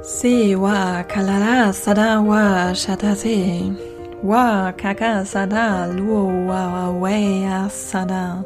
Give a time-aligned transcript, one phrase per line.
[0.00, 3.74] Se wa kalala sada wa shatase.
[4.22, 8.44] Wa kaka sada luo wa wa sada.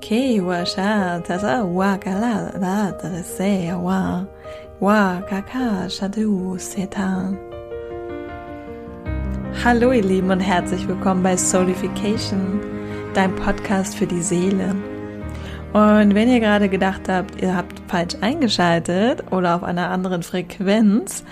[0.00, 4.24] Ke wa sha tasa wa kala da se wa.
[4.78, 7.36] Wa kaka shadu setan.
[9.64, 12.60] Hallo ihr Lieben und herzlich willkommen bei Soulification,
[13.12, 14.91] dein Podcast für die Seele.
[15.72, 21.24] Und wenn ihr gerade gedacht habt, ihr habt falsch eingeschaltet oder auf einer anderen Frequenz,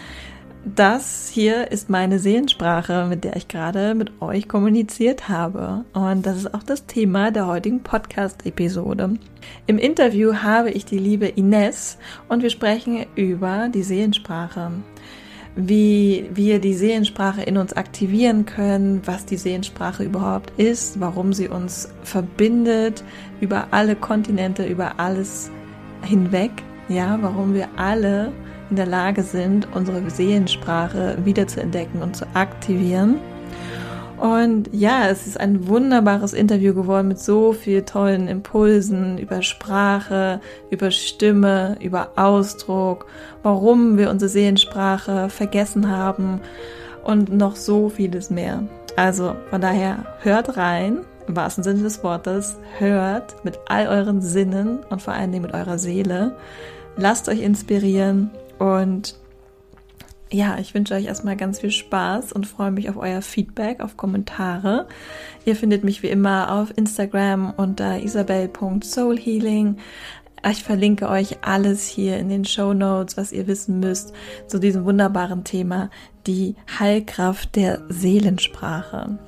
[0.65, 5.84] das hier ist meine Seelensprache, mit der ich gerade mit euch kommuniziert habe.
[5.93, 9.19] Und das ist auch das Thema der heutigen Podcast-Episode.
[9.67, 11.98] Im Interview habe ich die liebe Ines
[12.29, 14.70] und wir sprechen über die Seelensprache
[15.57, 21.49] wie wir die Seelensprache in uns aktivieren können, was die Seelensprache überhaupt ist, warum sie
[21.49, 23.03] uns verbindet
[23.41, 25.51] über alle Kontinente, über alles
[26.03, 26.51] hinweg,
[26.89, 28.33] ja, warum wir alle
[28.70, 33.17] in der Lage sind, unsere Seelensprache wieder zu entdecken und zu aktivieren.
[34.21, 40.43] Und ja, es ist ein wunderbares Interview geworden mit so viel tollen Impulsen über Sprache,
[40.69, 43.07] über Stimme, über Ausdruck,
[43.43, 46.43] warum wir unsere Seelensprache vergessen haben
[47.03, 48.63] und noch so vieles mehr.
[48.95, 54.81] Also von daher hört rein, im wahrsten Sinne des Wortes, hört mit all euren Sinnen
[54.91, 56.37] und vor allen Dingen mit eurer Seele.
[56.97, 59.15] Lasst euch inspirieren und
[60.33, 63.97] ja, ich wünsche euch erstmal ganz viel Spaß und freue mich auf euer Feedback, auf
[63.97, 64.86] Kommentare.
[65.45, 69.77] Ihr findet mich wie immer auf Instagram unter isabel.soulhealing.
[70.48, 74.14] Ich verlinke euch alles hier in den Show Notes, was ihr wissen müsst
[74.47, 75.91] zu diesem wunderbaren Thema,
[76.27, 79.19] die Heilkraft der Seelensprache.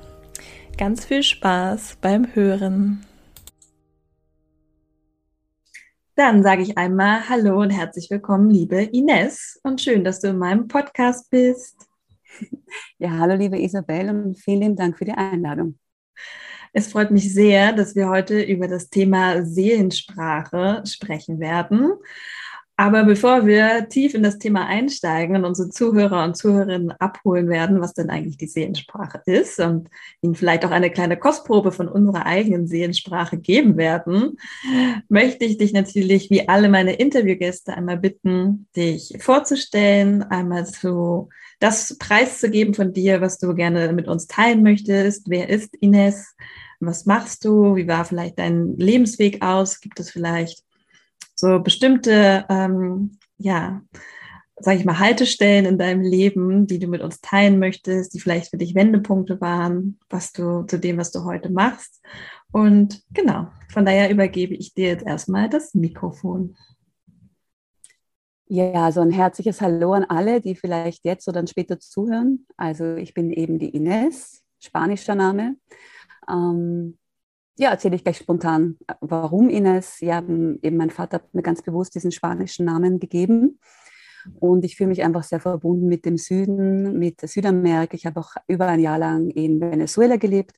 [0.77, 3.05] Ganz viel Spaß beim Hören.
[6.15, 9.59] Dann sage ich einmal Hallo und herzlich willkommen, liebe Ines.
[9.63, 11.87] Und schön, dass du in meinem Podcast bist.
[12.99, 15.79] Ja, hallo, liebe Isabel und vielen Dank für die Einladung.
[16.71, 21.93] Es freut mich sehr, dass wir heute über das Thema Seelensprache sprechen werden.
[22.75, 27.81] Aber bevor wir tief in das Thema einsteigen und unsere Zuhörer und Zuhörerinnen abholen werden,
[27.81, 29.89] was denn eigentlich die Seelensprache ist und
[30.21, 34.37] ihnen vielleicht auch eine kleine Kostprobe von unserer eigenen Seelensprache geben werden,
[35.07, 41.29] möchte ich dich natürlich wie alle meine Interviewgäste einmal bitten, dich vorzustellen, einmal zu
[41.59, 45.29] das preiszugeben von dir, was du gerne mit uns teilen möchtest.
[45.29, 46.35] Wer ist Ines?
[46.79, 47.75] Was machst du?
[47.75, 49.79] Wie war vielleicht dein Lebensweg aus?
[49.79, 50.63] Gibt es vielleicht
[51.35, 53.81] so bestimmte, ähm, ja,
[54.57, 58.49] sage ich mal, Haltestellen in deinem Leben, die du mit uns teilen möchtest, die vielleicht
[58.49, 62.01] für dich Wendepunkte waren, was du zu dem, was du heute machst.
[62.51, 66.55] Und genau, von daher übergebe ich dir jetzt erstmal das Mikrofon.
[68.47, 72.45] Ja, also ein herzliches Hallo an alle, die vielleicht jetzt oder dann später zuhören.
[72.55, 75.55] Also ich bin eben die Ines, spanischer Name.
[76.29, 76.99] Ähm,
[77.57, 78.77] ja, erzähle ich gleich spontan.
[78.99, 79.99] Warum Ines?
[79.99, 83.59] Ja, eben mein Vater hat mir ganz bewusst diesen spanischen Namen gegeben.
[84.39, 87.95] Und ich fühle mich einfach sehr verbunden mit dem Süden, mit Südamerika.
[87.95, 90.55] Ich habe auch über ein Jahr lang in Venezuela gelebt.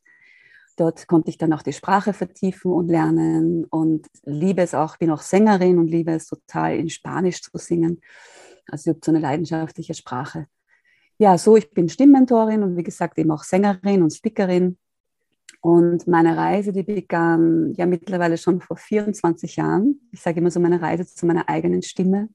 [0.78, 5.10] Dort konnte ich dann auch die Sprache vertiefen und lernen und liebe es auch, bin
[5.10, 8.02] auch Sängerin und liebe es total in Spanisch zu singen.
[8.68, 10.48] Also ich habe so eine leidenschaftliche Sprache.
[11.18, 14.78] Ja, so, ich bin Stimmmentorin und wie gesagt eben auch Sängerin und Speakerin
[15.66, 20.00] und meine Reise, die begann ja mittlerweile schon vor 24 Jahren.
[20.12, 22.30] Ich sage immer so meine Reise zu meiner eigenen Stimme.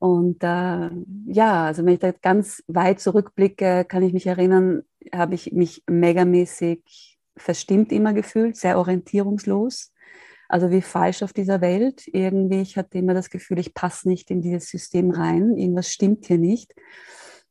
[0.00, 0.90] Und äh,
[1.26, 4.82] ja, also wenn ich da ganz weit zurückblicke, kann ich mich erinnern,
[5.14, 9.92] habe ich mich megamäßig verstimmt immer gefühlt, sehr orientierungslos.
[10.48, 12.08] Also wie falsch auf dieser Welt.
[12.08, 15.56] Irgendwie, ich hatte immer das Gefühl, ich passe nicht in dieses System rein.
[15.56, 16.74] Irgendwas stimmt hier nicht.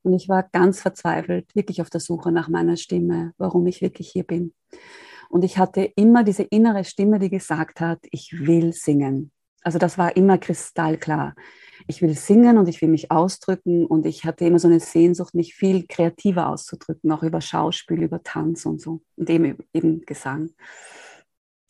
[0.06, 4.10] Und ich war ganz verzweifelt, wirklich auf der Suche nach meiner Stimme, warum ich wirklich
[4.10, 4.54] hier bin.
[5.30, 9.32] Und ich hatte immer diese innere Stimme, die gesagt hat, ich will singen.
[9.64, 11.34] Also das war immer kristallklar.
[11.88, 15.34] Ich will singen und ich will mich ausdrücken und ich hatte immer so eine Sehnsucht,
[15.34, 20.52] mich viel kreativer auszudrücken, auch über Schauspiel, über Tanz und so und eben, eben Gesang.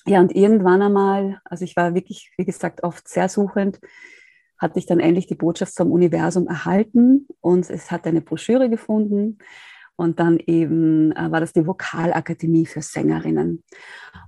[0.06, 3.80] Ja, und irgendwann einmal, also ich war wirklich, wie gesagt, oft sehr suchend,
[4.58, 9.38] hatte ich dann endlich die Botschaft vom Universum erhalten und es hat eine Broschüre gefunden.
[9.98, 13.64] Und dann eben äh, war das die Vokalakademie für Sängerinnen.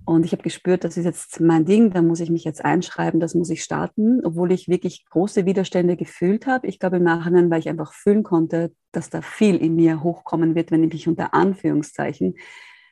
[0.05, 3.19] Und ich habe gespürt, das ist jetzt mein Ding, da muss ich mich jetzt einschreiben,
[3.19, 6.67] das muss ich starten, obwohl ich wirklich große Widerstände gefühlt habe.
[6.67, 10.55] Ich glaube im Nachhinein, weil ich einfach fühlen konnte, dass da viel in mir hochkommen
[10.55, 12.35] wird, wenn ich mich unter Anführungszeichen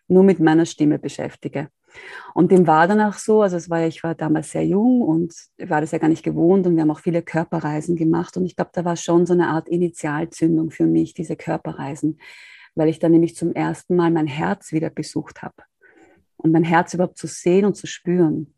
[0.10, 1.70] nur mit meiner Stimme beschäftige.
[2.34, 5.34] Und dem war dann auch so, also es war, ich war damals sehr jung und
[5.58, 8.56] war das ja gar nicht gewohnt und wir haben auch viele Körperreisen gemacht und ich
[8.56, 12.20] glaube, da war schon so eine Art Initialzündung für mich, diese Körperreisen,
[12.76, 15.56] weil ich dann nämlich zum ersten Mal mein Herz wieder besucht habe
[16.38, 18.54] und mein Herz überhaupt zu sehen und zu spüren.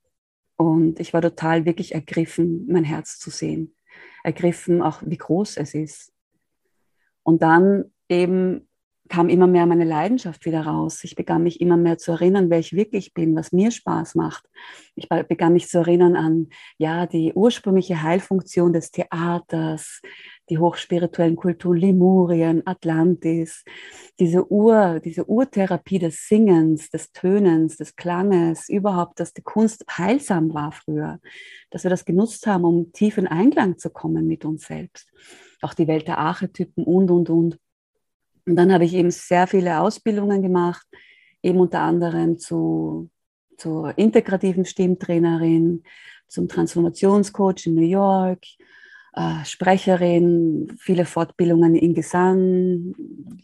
[0.55, 3.75] Und ich war total wirklich ergriffen, mein Herz zu sehen,
[4.23, 6.11] ergriffen auch, wie groß es ist.
[7.21, 8.66] Und dann eben
[9.07, 11.03] kam immer mehr meine Leidenschaft wieder raus.
[11.03, 14.45] Ich begann mich immer mehr zu erinnern, wer ich wirklich bin, was mir Spaß macht.
[14.95, 20.01] Ich begann mich zu erinnern an ja die ursprüngliche Heilfunktion des Theaters,
[20.49, 23.63] die hochspirituellen Kulturen Lemurien, Atlantis,
[24.19, 30.53] diese Ur, diese Urtherapie des Singens, des Tönens, des Klanges, überhaupt, dass die Kunst heilsam
[30.53, 31.19] war früher,
[31.69, 35.09] dass wir das genutzt haben, um tief in Einklang zu kommen mit uns selbst.
[35.61, 37.59] Auch die Welt der Archetypen und und und.
[38.47, 40.87] Und dann habe ich eben sehr viele Ausbildungen gemacht,
[41.43, 43.09] eben unter anderem zu,
[43.57, 45.83] zur integrativen Stimmtrainerin,
[46.29, 48.43] zum Transformationscoach in New York,
[49.13, 52.95] äh, Sprecherin, viele Fortbildungen in Gesang,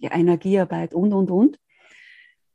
[0.02, 1.60] Energiearbeit und, und, und.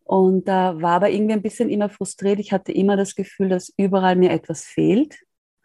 [0.04, 2.40] Und da äh, war aber irgendwie ein bisschen immer frustriert.
[2.40, 5.20] Ich hatte immer das Gefühl, dass überall mir etwas fehlt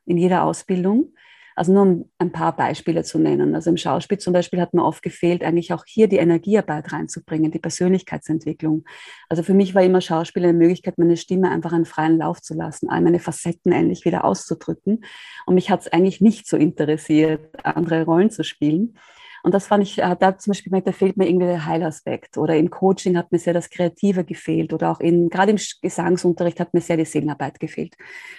[0.06, 1.13] in jeder Ausbildung.
[1.56, 3.56] Also nur um ein paar Beispiele zu nennen.
[3.56, 7.52] Also im Schauspiel zum Beispiel hat mir oft gefehlt, eigentlich auch hier die Energiearbeit reinzubringen,
[7.52, 8.86] die Persönlichkeitsentwicklung.
[9.30, 12.54] Also für mich war immer Schauspiel eine Möglichkeit, meine Stimme einfach einen freien Lauf zu
[12.54, 15.04] lassen, all meine Facetten endlich wieder auszudrücken.
[15.46, 18.96] Und mich hat es eigentlich nicht so interessiert, andere Rollen zu spielen.
[19.44, 22.38] Und das fand ich, äh, da zum Beispiel da fehlt mir irgendwie der Heilaspekt.
[22.38, 24.72] Oder im Coaching hat mir sehr das Kreative gefehlt.
[24.72, 27.95] Oder auch in, gerade im Gesangsunterricht hat mir sehr die Seelenarbeit gefehlt.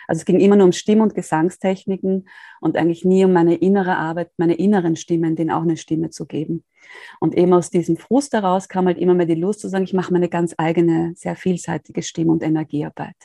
[0.08, 2.26] Also es ging immer nur um Stimm- und Gesangstechniken
[2.62, 6.24] und eigentlich nie um meine innere Arbeit, meine inneren Stimmen, denen auch eine Stimme zu
[6.24, 6.64] geben.
[7.20, 9.92] Und eben aus diesem Frust heraus kam halt immer mehr die Lust zu sagen, ich
[9.92, 13.16] mache meine ganz eigene, sehr vielseitige Stimm- und Energiearbeit.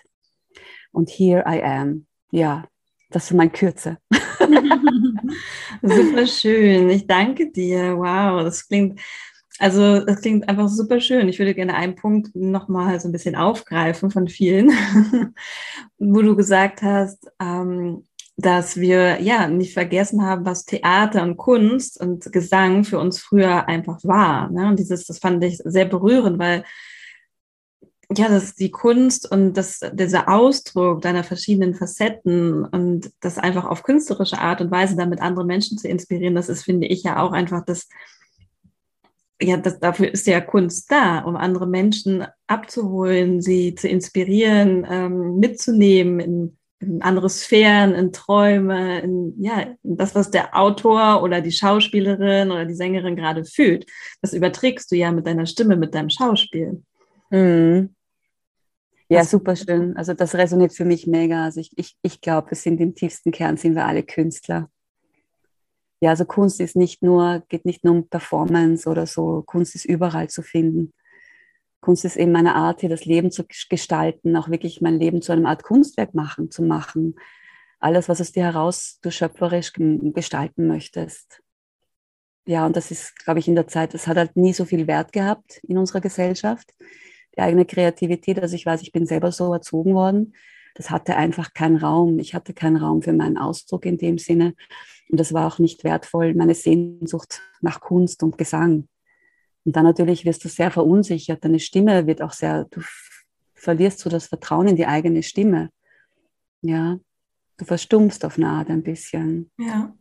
[0.91, 2.07] Und here I am.
[2.31, 2.65] Ja,
[3.09, 3.97] das ist mein Kürze.
[5.81, 6.89] super schön.
[6.89, 7.97] Ich danke dir.
[7.97, 8.99] Wow, das klingt,
[9.59, 11.27] also das klingt einfach super schön.
[11.29, 14.71] Ich würde gerne einen Punkt nochmal so ein bisschen aufgreifen von vielen,
[15.97, 18.05] wo du gesagt hast, ähm,
[18.37, 23.67] dass wir ja nicht vergessen haben, was Theater und Kunst und Gesang für uns früher
[23.67, 24.49] einfach war.
[24.49, 24.67] Ne?
[24.67, 26.63] Und dieses, das fand ich sehr berührend, weil
[28.17, 33.65] ja, das ist die Kunst und das, dieser Ausdruck deiner verschiedenen Facetten und das einfach
[33.65, 37.21] auf künstlerische Art und Weise damit andere Menschen zu inspirieren, das ist, finde ich, ja
[37.21, 37.87] auch einfach das,
[39.39, 45.37] ja, das, dafür ist ja Kunst da, um andere Menschen abzuholen, sie zu inspirieren, ähm,
[45.37, 51.41] mitzunehmen in, in andere Sphären, in Träume, in, ja, in das, was der Autor oder
[51.41, 53.85] die Schauspielerin oder die Sängerin gerade fühlt.
[54.23, 56.81] Das überträgst du ja mit deiner Stimme, mit deinem Schauspiel.
[57.29, 57.95] Mhm.
[59.11, 59.97] Ja, super schön.
[59.97, 61.45] Also das resoniert für mich mega.
[61.45, 64.69] Also ich, ich, ich glaube, wir sind im tiefsten Kern, sind wir alle Künstler.
[65.99, 69.41] Ja, also Kunst ist nicht nur, geht nicht nur um Performance oder so.
[69.45, 70.93] Kunst ist überall zu finden.
[71.81, 75.31] Kunst ist eben meine Art, hier das Leben zu gestalten, auch wirklich mein Leben zu
[75.31, 77.15] einer Art Kunstwerk machen, zu machen.
[77.79, 81.41] Alles, was aus dir heraus du schöpferisch gestalten möchtest.
[82.45, 84.87] Ja, und das ist, glaube ich, in der Zeit, das hat halt nie so viel
[84.87, 86.73] Wert gehabt in unserer Gesellschaft
[87.39, 88.41] die eigene Kreativität.
[88.41, 90.33] Also ich weiß, ich bin selber so erzogen worden.
[90.75, 92.19] Das hatte einfach keinen Raum.
[92.19, 94.55] Ich hatte keinen Raum für meinen Ausdruck in dem Sinne.
[95.09, 98.87] Und das war auch nicht wertvoll, meine Sehnsucht nach Kunst und Gesang.
[99.65, 101.43] Und dann natürlich wirst du sehr verunsichert.
[101.43, 102.81] Deine Stimme wird auch sehr, du
[103.55, 105.69] verlierst so das Vertrauen in die eigene Stimme.
[106.61, 106.99] Ja,
[107.57, 109.49] du verstummst auf eine Art ein bisschen.
[109.57, 109.93] Ja.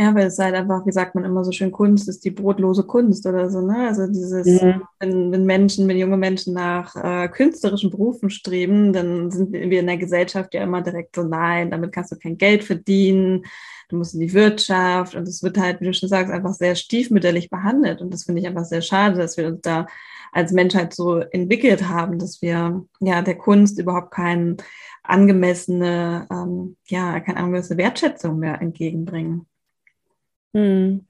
[0.00, 2.84] Ja, weil es halt einfach, wie sagt man immer so schön, Kunst ist die brotlose
[2.84, 3.86] Kunst oder so, ne?
[3.86, 4.80] Also dieses, mhm.
[4.98, 9.86] wenn, wenn, Menschen, wenn junge Menschen nach äh, künstlerischen Berufen streben, dann sind wir in
[9.86, 13.44] der Gesellschaft ja immer direkt so, nein, damit kannst du kein Geld verdienen,
[13.90, 16.76] du musst in die Wirtschaft und es wird halt, wie du schon sagst, einfach sehr
[16.76, 19.86] stiefmütterlich behandelt und das finde ich einfach sehr schade, dass wir uns da
[20.32, 24.56] als Menschheit so entwickelt haben, dass wir ja der Kunst überhaupt keine
[25.02, 29.46] angemessene, ähm, ja, keine angemessene Wertschätzung mehr entgegenbringen.
[30.54, 31.06] Hm.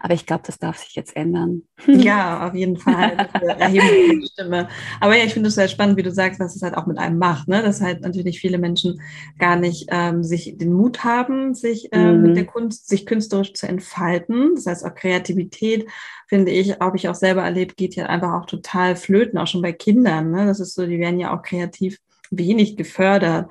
[0.00, 1.62] Aber ich glaube, das darf sich jetzt ändern.
[1.86, 3.16] Ja, auf jeden Fall.
[3.58, 4.68] Erheben Stimme.
[5.00, 6.98] Aber ja, ich finde es sehr spannend, wie du sagst, was es halt auch mit
[6.98, 7.48] einem macht.
[7.48, 7.62] Ne?
[7.62, 9.00] Dass halt natürlich viele Menschen
[9.38, 12.22] gar nicht ähm, sich den Mut haben, sich äh, mhm.
[12.22, 14.54] mit der Kunst, sich künstlerisch zu entfalten.
[14.54, 15.88] Das heißt auch Kreativität,
[16.26, 19.62] finde ich, habe ich auch selber erlebt, geht ja einfach auch total flöten, auch schon
[19.62, 20.30] bei Kindern.
[20.30, 20.46] Ne?
[20.46, 21.98] Das ist so, die werden ja auch kreativ
[22.30, 23.50] wenig gefördert.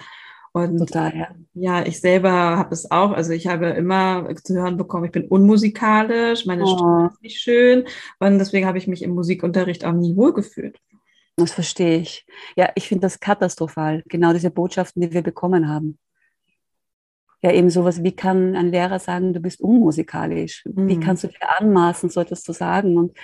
[0.64, 1.28] Und Total, ja.
[1.54, 5.28] ja, ich selber habe es auch, also ich habe immer zu hören bekommen, ich bin
[5.28, 6.68] unmusikalisch, meine oh.
[6.68, 7.86] Stimme ist nicht schön
[8.20, 10.80] und deswegen habe ich mich im Musikunterricht auch nie wohlgefühlt.
[11.36, 12.26] Das verstehe ich.
[12.56, 16.00] Ja, ich finde das katastrophal, genau diese Botschaften, die wir bekommen haben.
[17.44, 20.66] Ja, eben sowas, wie kann ein Lehrer sagen, du bist unmusikalisch?
[20.66, 20.88] Mhm.
[20.88, 22.98] Wie kannst du dir anmaßen, so etwas zu sagen?
[22.98, 23.16] Und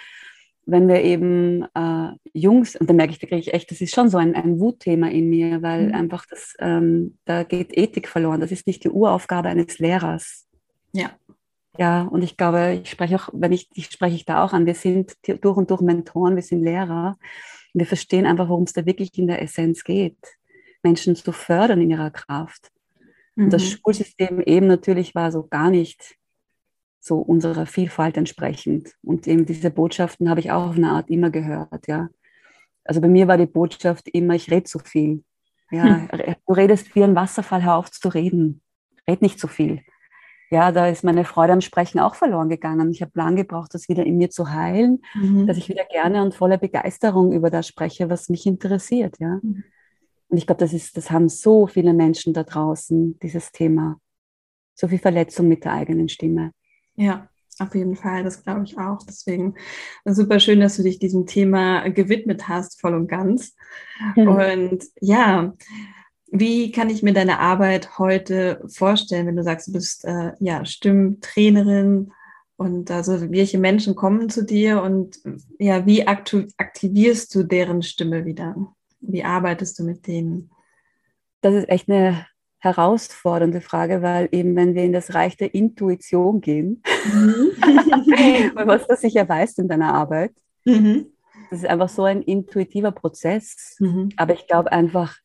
[0.66, 3.94] wenn wir eben äh, Jungs, und da merke ich, da kriege ich echt, das ist
[3.94, 5.96] schon so ein, ein Wutthema in mir, weil mhm.
[5.96, 8.40] einfach das, ähm, da geht Ethik verloren.
[8.40, 10.48] Das ist nicht die Uraufgabe eines Lehrers.
[10.94, 11.12] Ja.
[11.78, 14.68] Ja, und ich glaube, ich spreche auch, wenn ich, ich spreche ich da auch an,
[14.68, 17.18] wir sind durch und durch Mentoren, wir sind Lehrer.
[17.74, 20.20] Wir verstehen einfach, worum es da wirklich in der Essenz geht,
[20.84, 22.72] Menschen zu fördern in ihrer Kraft.
[23.36, 23.46] Mhm.
[23.46, 23.68] Und das mhm.
[23.68, 26.16] Schulsystem eben natürlich war so gar nicht
[27.04, 28.94] so unserer Vielfalt entsprechend.
[29.04, 32.10] Und eben diese Botschaften habe ich auch auf eine Art immer gehört, ja.
[32.86, 35.24] Also bei mir war die Botschaft immer, ich rede zu viel.
[35.72, 36.36] Ja, hm.
[36.46, 38.62] du redest wie ein Wasserfall, hör auf zu reden.
[39.08, 39.82] Red nicht zu viel.
[40.50, 42.92] Ja, da ist meine Freude am Sprechen auch verloren gegangen.
[42.92, 45.48] Ich habe lange gebraucht, das wieder in mir zu heilen, mhm.
[45.48, 49.40] dass ich wieder gerne und voller Begeisterung über das spreche, was mich interessiert, ja.
[49.42, 49.64] Mhm.
[50.30, 53.98] Und ich glaube, das ist, das haben so viele Menschen da draußen, dieses Thema.
[54.74, 56.52] So viel Verletzung mit der eigenen Stimme.
[56.96, 57.28] Ja,
[57.60, 59.00] auf jeden Fall, das glaube ich auch.
[59.08, 59.56] Deswegen
[60.06, 63.56] super schön, dass du dich diesem Thema gewidmet hast, voll und ganz.
[64.16, 64.28] Mhm.
[64.28, 65.54] Und ja,
[66.32, 70.66] wie kann ich mir deine Arbeit heute vorstellen, wenn du sagst, du bist äh, ja
[70.66, 72.12] Stimmtrainerin
[72.56, 75.20] und also welche Menschen kommen zu dir und
[75.60, 78.56] ja, wie aktivierst du deren Stimme wieder?
[79.00, 80.50] Wie arbeitest du mit denen?
[81.42, 82.26] Das ist echt eine
[82.64, 87.52] herausfordernde Frage, weil eben, wenn wir in das Reich der Intuition gehen, mhm.
[88.56, 90.32] was du sicher weißt in deiner Arbeit,
[90.64, 91.08] mhm.
[91.50, 93.76] das ist einfach so ein intuitiver Prozess.
[93.80, 94.10] Mhm.
[94.16, 95.18] Aber ich glaube einfach,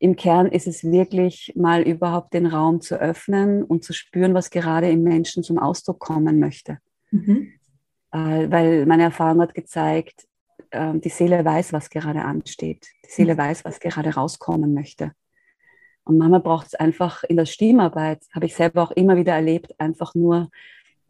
[0.00, 4.50] im Kern ist es wirklich mal überhaupt den Raum zu öffnen und zu spüren, was
[4.50, 6.78] gerade im Menschen zum Ausdruck kommen möchte.
[7.12, 7.52] Mhm.
[8.10, 10.26] Äh, weil meine Erfahrung hat gezeigt,
[10.72, 12.88] äh, die Seele weiß, was gerade ansteht.
[13.06, 13.38] Die Seele mhm.
[13.38, 15.12] weiß, was gerade rauskommen möchte.
[16.04, 19.78] Und manchmal braucht es einfach in der Stimmarbeit, habe ich selber auch immer wieder erlebt,
[19.78, 20.50] einfach nur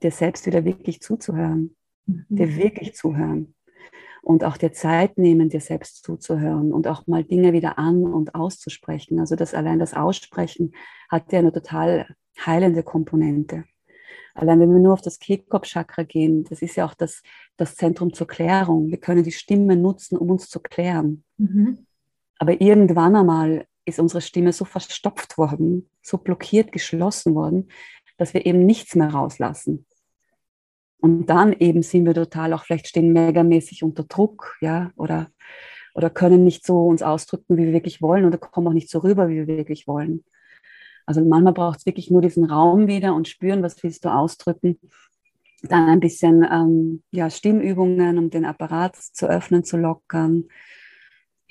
[0.03, 2.27] dir selbst wieder wirklich zuzuhören, mhm.
[2.29, 3.55] dir wirklich zuhören
[4.23, 8.35] und auch dir Zeit nehmen, dir selbst zuzuhören und auch mal Dinge wieder an und
[8.35, 9.19] auszusprechen.
[9.19, 10.75] Also das allein das Aussprechen
[11.11, 13.65] hat ja eine total heilende Komponente.
[14.35, 17.23] Allein wenn wir nur auf das Kehlkopfchakra gehen, das ist ja auch das,
[17.57, 18.89] das Zentrum zur Klärung.
[18.89, 21.25] Wir können die Stimme nutzen, um uns zu klären.
[21.37, 21.87] Mhm.
[22.39, 27.69] Aber irgendwann einmal ist unsere Stimme so verstopft worden, so blockiert, geschlossen worden,
[28.17, 29.87] dass wir eben nichts mehr rauslassen.
[30.99, 35.31] Und dann eben sind wir total auch vielleicht stehen megamäßig unter Druck, ja, oder,
[35.95, 39.01] oder können nicht so uns ausdrücken, wie wir wirklich wollen, oder kommen auch nicht so
[39.01, 40.25] rüber, wie wir wirklich wollen.
[41.05, 44.79] Also manchmal braucht es wirklich nur diesen Raum wieder und spüren, was willst du ausdrücken.
[45.63, 50.45] Dann ein bisschen ähm, ja, Stimmübungen, um den Apparat zu öffnen, zu lockern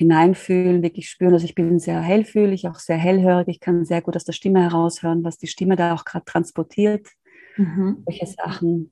[0.01, 1.34] hineinfühlen, wirklich spüren.
[1.34, 3.48] Also ich bin sehr hellfühlig, auch sehr hellhörig.
[3.48, 7.08] Ich kann sehr gut aus der Stimme heraushören, was die Stimme da auch gerade transportiert.
[7.55, 8.03] Mhm.
[8.05, 8.91] Welche Sachen.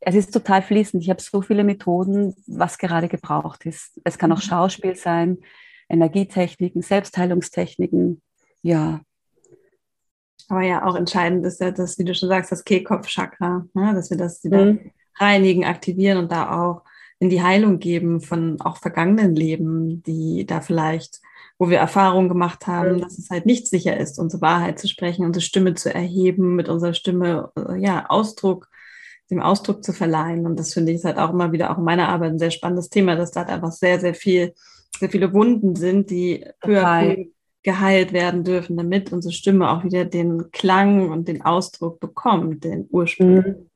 [0.00, 1.02] Es ist total fließend.
[1.02, 3.98] Ich habe so viele Methoden, was gerade gebraucht ist.
[4.04, 4.42] Es kann auch mhm.
[4.42, 5.38] Schauspiel sein,
[5.88, 8.20] Energietechniken, Selbstheilungstechniken.
[8.62, 9.00] Ja.
[10.48, 13.94] Aber ja, auch entscheidend ist ja das, wie du schon sagst, das Kehlkopfchakra, ne?
[13.94, 14.90] dass wir das wieder mhm.
[15.18, 16.82] reinigen, aktivieren und da auch
[17.20, 21.20] in die Heilung geben von auch vergangenen Leben, die da vielleicht,
[21.58, 25.26] wo wir Erfahrungen gemacht haben, dass es halt nicht sicher ist, unsere Wahrheit zu sprechen,
[25.26, 28.68] unsere Stimme zu erheben, mit unserer Stimme, äh, ja, Ausdruck,
[29.30, 30.46] dem Ausdruck zu verleihen.
[30.46, 32.88] Und das finde ich halt auch immer wieder auch in meiner Arbeit ein sehr spannendes
[32.88, 34.54] Thema, dass da einfach sehr, sehr viel,
[34.98, 37.16] sehr viele Wunden sind, die höher
[37.62, 42.88] geheilt werden dürfen, damit unsere Stimme auch wieder den Klang und den Ausdruck bekommt, den
[42.90, 43.34] Ursprung.
[43.34, 43.69] Mhm.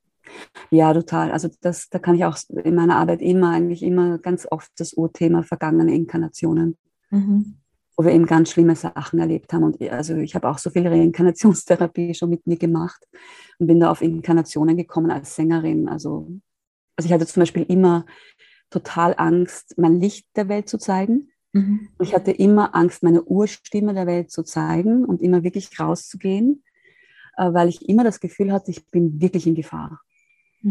[0.70, 1.30] Ja, total.
[1.30, 4.94] Also das, da kann ich auch in meiner Arbeit immer, eigentlich immer ganz oft das
[4.94, 6.76] Urthema vergangene Inkarnationen,
[7.10, 7.56] mhm.
[7.96, 9.64] wo wir eben ganz schlimme Sachen erlebt haben.
[9.64, 13.06] Und also ich habe auch so viel Reinkarnationstherapie schon mit mir gemacht
[13.58, 15.88] und bin da auf Inkarnationen gekommen als Sängerin.
[15.88, 16.28] Also,
[16.96, 18.06] also ich hatte zum Beispiel immer
[18.70, 21.30] total Angst, mein Licht der Welt zu zeigen.
[21.52, 21.88] Mhm.
[22.00, 26.64] Ich hatte immer Angst, meine Urstimme der Welt zu zeigen und immer wirklich rauszugehen,
[27.36, 30.00] äh, weil ich immer das Gefühl hatte, ich bin wirklich in Gefahr.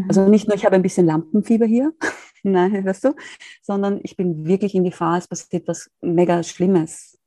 [0.08, 1.92] Also nicht nur, ich habe ein bisschen Lampenfieber hier,
[2.42, 3.14] nein, weißt du,
[3.62, 7.18] sondern ich bin wirklich in Gefahr, es passiert was mega Schlimmes.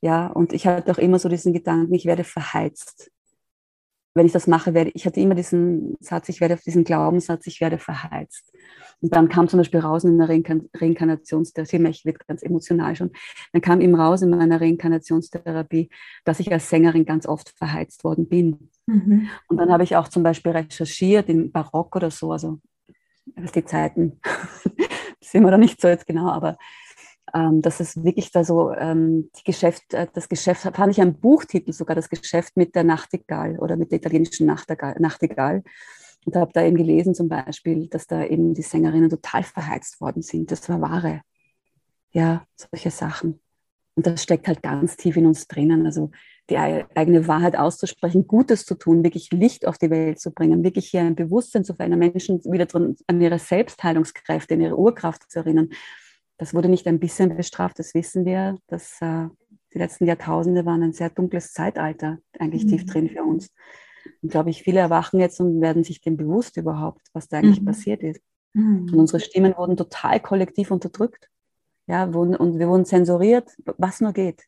[0.00, 3.10] Ja, und ich hatte auch immer so diesen Gedanken, ich werde verheizt.
[4.16, 7.46] Wenn ich das mache, werde ich hatte immer diesen Satz, ich werde auf diesen Glaubenssatz,
[7.46, 8.50] ich werde verheizt.
[9.02, 13.10] Und dann kam zum Beispiel raus in der Reinkarn Reinkarnationstherapie, ich werde ganz emotional schon,
[13.52, 15.90] dann kam ihm raus in meiner Reinkarnationstherapie,
[16.24, 18.70] dass ich als Sängerin ganz oft verheizt worden bin.
[18.86, 19.28] Mhm.
[19.48, 22.58] Und dann habe ich auch zum Beispiel recherchiert in Barock oder so, also
[23.34, 24.18] was die Zeiten,
[25.20, 26.56] sind wir da nicht so jetzt genau, aber
[27.36, 31.72] ähm, dass es wirklich da so ähm, Geschäft, äh, das Geschäft, fand ich einen Buchtitel
[31.72, 34.96] sogar, das Geschäft mit der Nachtigall oder mit der italienischen Nachtigall.
[34.98, 35.62] Nachtigall.
[36.24, 40.22] Und habe da eben gelesen zum Beispiel, dass da eben die Sängerinnen total verheizt worden
[40.22, 40.50] sind.
[40.50, 41.20] Das war Wahre.
[42.10, 43.38] Ja, solche Sachen.
[43.94, 45.84] Und das steckt halt ganz tief in uns drinnen.
[45.84, 46.10] Also
[46.48, 50.88] die eigene Wahrheit auszusprechen, Gutes zu tun, wirklich Licht auf die Welt zu bringen, wirklich
[50.88, 55.40] hier ein Bewusstsein zu verändern, Menschen wieder drin, an ihre Selbstheilungskräfte, in ihre Urkraft zu
[55.40, 55.70] erinnern.
[56.38, 58.58] Das wurde nicht ein bisschen bestraft, das wissen wir.
[58.66, 59.28] Dass, äh,
[59.76, 62.68] die letzten Jahrtausende waren ein sehr dunkles Zeitalter, eigentlich mhm.
[62.68, 63.50] tief drin für uns.
[64.22, 67.60] Und glaube ich, viele erwachen jetzt und werden sich dem bewusst überhaupt, was da eigentlich
[67.60, 67.66] mhm.
[67.66, 68.22] passiert ist.
[68.54, 68.84] Mhm.
[68.84, 71.28] Und unsere Stimmen wurden total kollektiv unterdrückt.
[71.86, 74.44] Ja, wurden, und wir wurden zensuriert, was nur geht.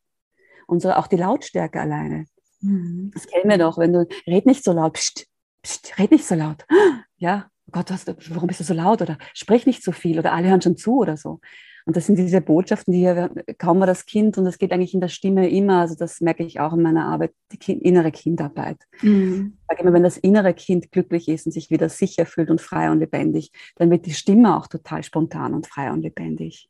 [0.66, 2.24] Und so auch die Lautstärke alleine.
[2.60, 3.10] Mhm.
[3.12, 5.26] Das kennen wir doch, wenn du, red nicht so laut, pst,
[5.62, 6.64] pst, red nicht so laut.
[7.20, 9.02] Ja, oh Gott, was, warum bist du so laut?
[9.02, 11.40] Oder sprich nicht so viel oder alle hören schon zu oder so.
[11.88, 14.92] Und das sind diese Botschaften, die hier, kaum war das Kind, und das geht eigentlich
[14.92, 18.12] in der Stimme immer, also das merke ich auch in meiner Arbeit, die kind, innere
[18.12, 18.76] Kindarbeit.
[19.00, 19.54] Mhm.
[19.56, 22.60] Ich sage immer, wenn das innere Kind glücklich ist und sich wieder sicher fühlt und
[22.60, 26.68] frei und lebendig, dann wird die Stimme auch total spontan und frei und lebendig.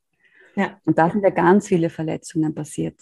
[0.54, 0.78] Ja.
[0.84, 3.00] Und da sind ja ganz viele Verletzungen passiert.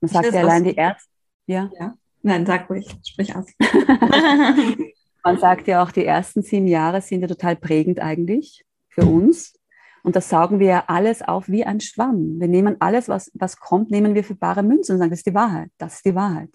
[0.00, 1.10] Man sagt ja allein die Ärzte.
[1.44, 1.70] Ja?
[1.78, 1.94] ja.
[2.22, 3.52] Nein, sag ruhig, sprich aus.
[5.22, 9.58] Man sagt ja auch, die ersten sieben Jahre sind ja total prägend eigentlich für uns.
[10.02, 12.40] Und das saugen wir ja alles auf wie ein Schwamm.
[12.40, 15.26] Wir nehmen alles, was, was kommt, nehmen wir für bare Münzen und sagen, das ist
[15.26, 15.70] die Wahrheit.
[15.78, 16.50] Das ist die Wahrheit.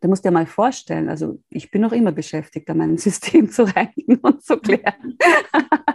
[0.00, 3.50] Da musst du dir mal vorstellen, also ich bin noch immer beschäftigt, da mein System
[3.50, 5.16] zu reinigen und zu klären.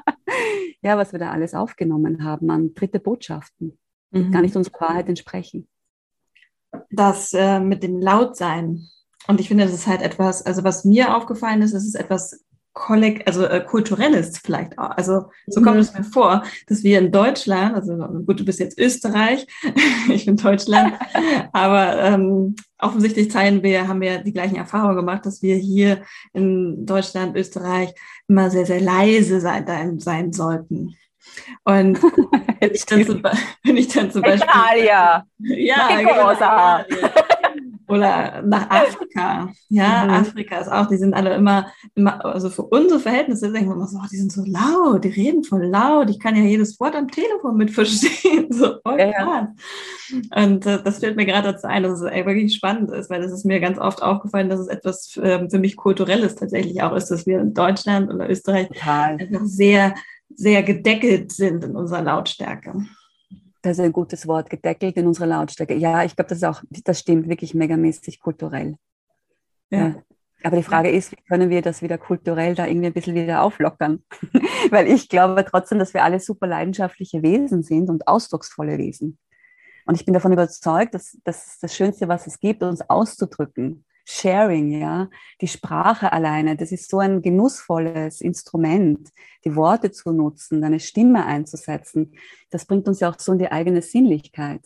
[0.81, 3.77] ja, was wir da alles aufgenommen haben an dritte Botschaften,
[4.11, 4.31] die mhm.
[4.31, 5.67] gar nicht unserer Wahrheit entsprechen.
[6.89, 8.87] Das äh, mit dem Lautsein.
[9.27, 12.44] Und ich finde, das ist halt etwas, also was mir aufgefallen ist, es ist etwas
[12.75, 14.91] kollekt, also äh, kulturelles vielleicht auch.
[14.91, 15.81] Also so kommt mhm.
[15.81, 19.47] es mir vor, dass wir in Deutschland, also gut, du bist jetzt Österreich,
[20.09, 20.93] ich bin Deutschland,
[21.53, 26.85] aber ähm, offensichtlich teilen wir, haben wir die gleichen Erfahrungen gemacht, dass wir hier in
[26.85, 27.95] Deutschland, Österreich
[28.27, 30.95] immer sehr, sehr leise sein, sein sollten.
[31.63, 32.03] Und
[32.59, 33.23] wenn ich dann zum,
[33.63, 34.49] wenn ich dann zum Beispiel.
[34.49, 35.25] Italia.
[35.39, 36.35] Ja, genau,
[37.87, 39.49] oder nach Afrika.
[39.69, 40.09] Ja, mhm.
[40.11, 43.87] Afrika ist auch, die sind alle immer, immer, also für unsere Verhältnisse denken wir immer
[43.87, 46.95] so, oh, die sind so laut, die reden voll laut, ich kann ja jedes Wort
[46.95, 48.47] am Telefon mit verstehen.
[48.55, 49.53] So voll ja.
[50.35, 53.21] Und äh, das fällt mir gerade dazu ein, dass es ey, wirklich spannend ist, weil
[53.21, 56.95] das ist mir ganz oft aufgefallen, dass es etwas äh, für mich Kulturelles tatsächlich auch
[56.95, 59.17] ist, dass wir in Deutschland oder Österreich Total.
[59.19, 59.95] einfach sehr,
[60.33, 62.85] sehr gedeckelt sind in unserer Lautstärke.
[63.65, 65.73] Das ist ein gutes Wort, gedeckelt in unserer Lautstärke.
[65.73, 68.77] Ja, ich glaube, das ist auch, das stimmt wirklich megamäßig kulturell.
[69.71, 69.87] Ja.
[69.87, 70.03] ja.
[70.43, 73.41] Aber die Frage ist, wie können wir das wieder kulturell da irgendwie ein bisschen wieder
[73.41, 74.03] auflockern?
[74.69, 79.17] Weil ich glaube trotzdem, dass wir alle super leidenschaftliche Wesen sind und ausdrucksvolle Wesen.
[79.87, 83.83] Und ich bin davon überzeugt, dass das das Schönste, was es gibt, uns auszudrücken.
[84.05, 85.09] Sharing, ja,
[85.41, 89.09] die Sprache alleine, das ist so ein genussvolles Instrument,
[89.43, 92.13] die Worte zu nutzen, deine Stimme einzusetzen.
[92.51, 94.61] Das bringt uns ja auch so in die eigene Sinnlichkeit.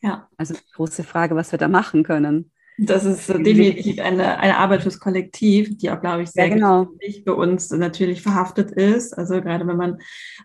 [0.00, 0.28] Ja.
[0.36, 2.51] Also große Frage, was wir da machen können.
[2.78, 6.88] Das ist definitiv eine, eine Arbeit fürs Kollektiv, die auch, glaube ich, sehr ja, genau.
[7.22, 9.16] für uns natürlich verhaftet ist.
[9.16, 9.98] Also gerade wenn man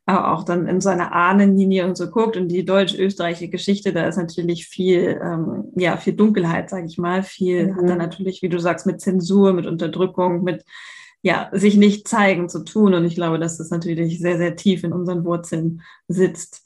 [0.06, 4.18] auch dann in so einer Ahnenlinie und so guckt und die deutsch-österreichische Geschichte, da ist
[4.18, 7.24] natürlich viel, ähm, ja, viel Dunkelheit, sage ich mal.
[7.24, 7.76] Viel mhm.
[7.76, 10.66] hat dann natürlich, wie du sagst, mit Zensur, mit Unterdrückung, mit
[11.22, 12.94] ja, sich nicht zeigen zu tun.
[12.94, 16.64] Und ich glaube, dass das natürlich sehr, sehr tief in unseren Wurzeln sitzt.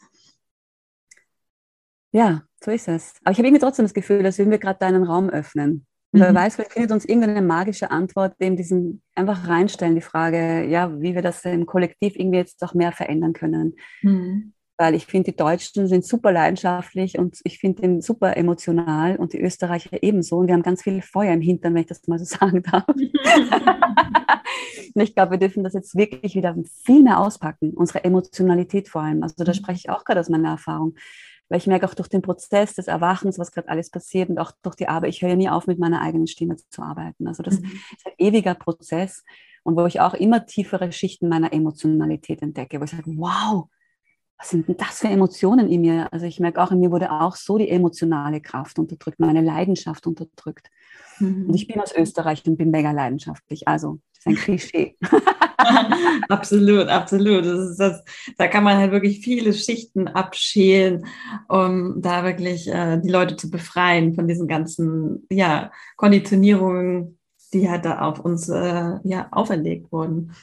[2.12, 3.16] Ja, so ist es.
[3.24, 6.20] Aber ich habe irgendwie trotzdem das Gefühl, dass wenn wir gerade deinen Raum öffnen, mhm.
[6.20, 11.00] wer weiß, vielleicht findet uns irgendeine magische Antwort, dem diesen einfach reinstellen, die Frage, ja,
[11.02, 13.76] wie wir das im Kollektiv irgendwie jetzt auch mehr verändern können.
[14.02, 14.54] Mhm.
[14.78, 19.34] Weil ich finde, die Deutschen sind super leidenschaftlich und ich finde den super emotional und
[19.34, 20.38] die Österreicher ebenso.
[20.38, 22.88] Und wir haben ganz viel Feuer im Hintern, wenn ich das mal so sagen darf.
[22.88, 23.02] und
[24.96, 29.22] ich glaube, wir dürfen das jetzt wirklich wieder viel mehr auspacken, unsere Emotionalität vor allem.
[29.22, 29.56] Also da mhm.
[29.56, 30.96] spreche ich auch gerade aus meiner Erfahrung
[31.52, 34.54] weil ich merke auch durch den Prozess des Erwachens, was gerade alles passiert und auch
[34.62, 37.28] durch die Arbeit, ich höre ja nie auf, mit meiner eigenen Stimme zu arbeiten.
[37.28, 37.66] Also das mhm.
[37.66, 39.26] ist ein ewiger Prozess
[39.64, 43.68] und wo ich auch immer tiefere Schichten meiner Emotionalität entdecke, wo ich sage, wow,
[44.42, 46.12] was sind denn das für Emotionen in mir?
[46.12, 50.08] Also ich merke auch, in mir wurde auch so die emotionale Kraft unterdrückt, meine Leidenschaft
[50.08, 50.68] unterdrückt.
[51.20, 51.46] Mhm.
[51.48, 53.68] Und ich bin aus Österreich und bin mega leidenschaftlich.
[53.68, 54.98] Also das ist ein Klischee.
[56.30, 57.46] absolut, absolut.
[57.46, 58.04] Das das,
[58.36, 61.06] da kann man halt wirklich viele Schichten abschälen,
[61.48, 67.20] um da wirklich äh, die Leute zu befreien von diesen ganzen ja, Konditionierungen,
[67.54, 70.34] die halt da auf uns äh, ja, auferlegt wurden.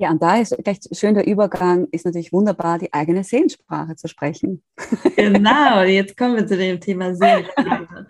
[0.00, 4.08] Ja, und da ist gleich schön der Übergang, ist natürlich wunderbar, die eigene Seelensprache zu
[4.08, 4.62] sprechen.
[5.14, 8.06] Genau, jetzt kommen wir zu dem Thema Seelensprache.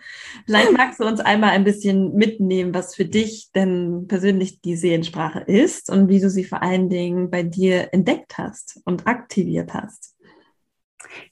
[0.47, 5.41] Vielleicht magst du uns einmal ein bisschen mitnehmen, was für dich denn persönlich die Seelensprache
[5.41, 10.15] ist und wie du sie vor allen Dingen bei dir entdeckt hast und aktiviert hast.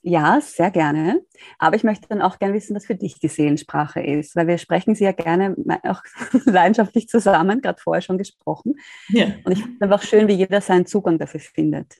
[0.01, 1.21] Ja, sehr gerne.
[1.57, 4.57] Aber ich möchte dann auch gerne wissen, was für dich die Seelensprache ist, weil wir
[4.57, 6.01] sprechen sie ja gerne auch
[6.45, 8.75] leidenschaftlich zusammen, gerade vorher schon gesprochen.
[9.09, 9.27] Ja.
[9.43, 11.97] Und ich finde es einfach schön, wie jeder seinen Zugang dafür findet.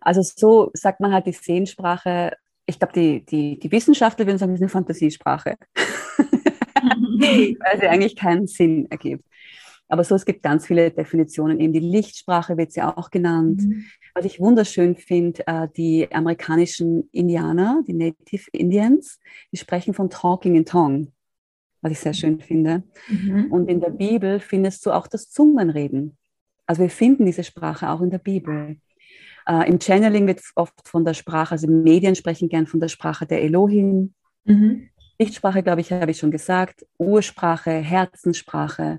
[0.00, 4.52] Also so sagt man halt die Seelensprache, ich glaube, die, die, die Wissenschaftler würden sagen,
[4.52, 5.56] das ist eine Fantasiesprache,
[6.82, 9.24] weil sie eigentlich keinen Sinn ergibt.
[9.92, 11.60] Aber so, es gibt ganz viele Definitionen.
[11.60, 13.60] Eben die Lichtsprache wird sie auch genannt.
[13.60, 13.84] Mhm.
[14.14, 19.20] Was ich wunderschön finde, äh, die amerikanischen Indianer, die Native Indians,
[19.52, 21.08] die sprechen von Talking in Tongue,
[21.82, 22.84] was ich sehr schön finde.
[23.06, 23.52] Mhm.
[23.52, 26.16] Und in der Bibel findest du auch das Zungenreden.
[26.64, 28.78] Also wir finden diese Sprache auch in der Bibel.
[29.46, 33.26] Äh, Im Channeling wird oft von der Sprache, also Medien sprechen gern von der Sprache
[33.26, 34.14] der Elohim.
[34.44, 34.88] Mhm.
[35.18, 36.86] Lichtsprache, glaube ich, habe ich schon gesagt.
[36.96, 38.98] Ursprache, Herzenssprache.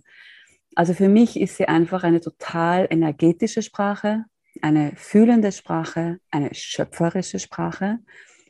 [0.75, 4.25] Also für mich ist sie einfach eine total energetische Sprache,
[4.61, 7.99] eine fühlende Sprache, eine schöpferische Sprache,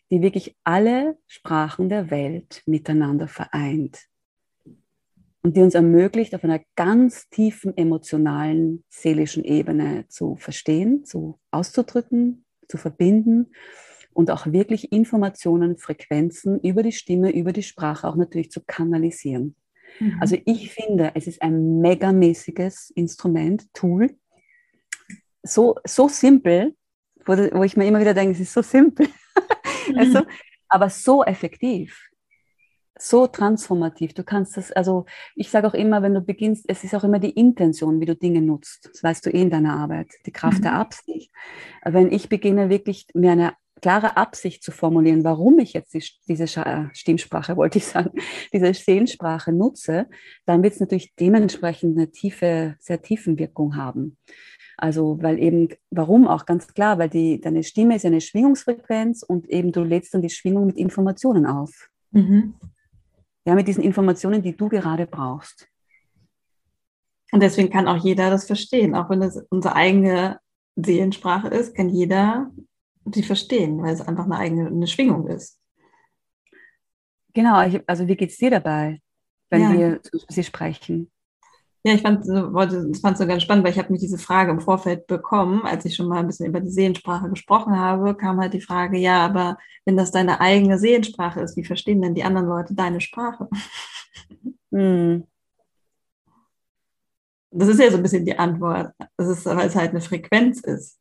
[0.09, 4.07] die wirklich alle Sprachen der Welt miteinander vereint
[5.41, 12.45] und die uns ermöglicht, auf einer ganz tiefen emotionalen, seelischen Ebene zu verstehen, zu auszudrücken,
[12.69, 13.51] zu verbinden
[14.13, 19.55] und auch wirklich Informationen, Frequenzen über die Stimme, über die Sprache auch natürlich zu kanalisieren.
[19.99, 20.17] Mhm.
[20.19, 24.15] Also ich finde, es ist ein megamäßiges Instrument, Tool,
[25.43, 26.75] so, so simpel,
[27.25, 29.07] wo, wo ich mir immer wieder denke, es ist so simpel,
[29.89, 29.97] mhm.
[29.97, 30.21] also,
[30.69, 32.09] aber so effektiv,
[32.97, 34.13] so transformativ.
[34.13, 37.19] Du kannst das, also ich sage auch immer, wenn du beginnst, es ist auch immer
[37.19, 38.89] die Intention, wie du Dinge nutzt.
[38.91, 40.63] Das weißt du eh in deiner Arbeit, die Kraft mhm.
[40.63, 41.31] der Absicht.
[41.83, 46.45] Wenn ich beginne, wirklich mir eine klare Absicht zu formulieren, warum ich jetzt die, diese
[46.61, 48.11] äh, Stimmsprache, wollte ich sagen,
[48.53, 50.07] diese Seelensprache nutze,
[50.45, 54.17] dann wird es natürlich dementsprechend eine tiefe, sehr tiefen Wirkung haben.
[54.77, 59.49] Also, weil eben, warum auch ganz klar, weil die, deine Stimme ist eine Schwingungsfrequenz und
[59.49, 61.89] eben du lädst dann die Schwingung mit Informationen auf.
[62.11, 62.55] Mhm.
[63.45, 65.67] Ja, mit diesen Informationen, die du gerade brauchst.
[67.33, 70.39] Und deswegen kann auch jeder das verstehen, auch wenn es unsere eigene
[70.77, 72.49] Seelensprache ist, kann jeder
[73.11, 75.59] sie verstehen, weil es einfach eine eigene eine Schwingung ist.
[77.33, 77.55] Genau,
[77.87, 79.01] also wie geht es dir dabei,
[79.49, 79.73] wenn ja.
[79.73, 81.11] wir sie sprechen?
[81.85, 84.61] Ja, ich fand es fand so ganz spannend, weil ich habe mich diese Frage im
[84.61, 88.53] Vorfeld bekommen, als ich schon mal ein bisschen über die Seelensprache gesprochen habe, kam halt
[88.53, 92.47] die Frage, ja, aber wenn das deine eigene Seelensprache ist, wie verstehen denn die anderen
[92.47, 93.49] Leute deine Sprache?
[94.71, 95.27] Hm.
[97.51, 98.91] Das ist ja so ein bisschen die Antwort.
[99.17, 100.97] Das ist, weil es halt eine Frequenz ist.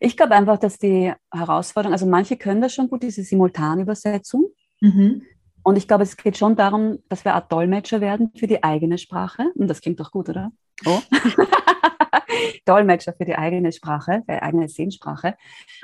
[0.00, 4.46] Ich glaube einfach, dass die Herausforderung, also manche können das schon gut, diese Simultanübersetzung.
[4.80, 5.22] Mhm.
[5.62, 8.98] Und ich glaube, es geht schon darum, dass wir Art Dolmetscher werden für die eigene
[8.98, 9.50] Sprache.
[9.56, 10.52] Und das klingt doch gut, oder?
[10.84, 11.00] Oh.
[12.64, 15.36] Dolmetscher für die eigene Sprache, für die eigene Sehensprache.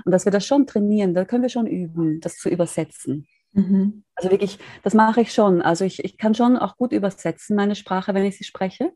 [0.04, 3.26] Und dass wir das schon trainieren, da können wir schon üben, das zu übersetzen.
[3.52, 4.04] Mhm.
[4.14, 5.62] Also wirklich, das mache ich schon.
[5.62, 8.92] Also ich, ich kann schon auch gut übersetzen, meine Sprache, wenn ich sie spreche.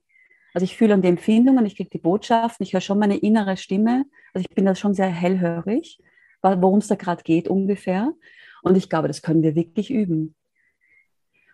[0.57, 3.59] Also ich fühle an die Empfindungen, ich kriege die Botschaften, ich höre schon meine innere
[3.59, 4.07] Stimme.
[4.33, 6.01] Also ich bin da schon sehr hellhörig,
[6.41, 8.15] worum es da gerade geht ungefähr.
[8.63, 10.35] Und ich glaube, das können wir wirklich üben.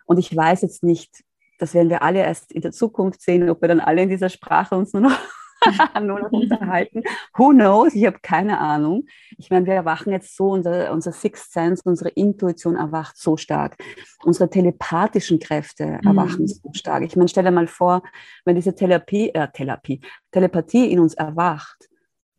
[0.05, 1.25] Und ich weiß jetzt nicht,
[1.59, 4.29] das werden wir alle erst in der Zukunft sehen, ob wir dann alle in dieser
[4.29, 5.19] Sprache uns nur noch,
[6.01, 7.03] nur noch unterhalten.
[7.37, 7.95] Who knows?
[7.95, 9.05] Ich habe keine Ahnung.
[9.37, 13.77] Ich meine, wir erwachen jetzt so, unser, unser Sixth Sense, unsere Intuition erwacht so stark.
[14.23, 16.07] Unsere telepathischen Kräfte mhm.
[16.07, 17.03] erwachen so stark.
[17.03, 18.03] Ich meine, stell dir mal vor,
[18.45, 21.89] wenn diese Therapie, äh, Therapie, Telepathie in uns erwacht,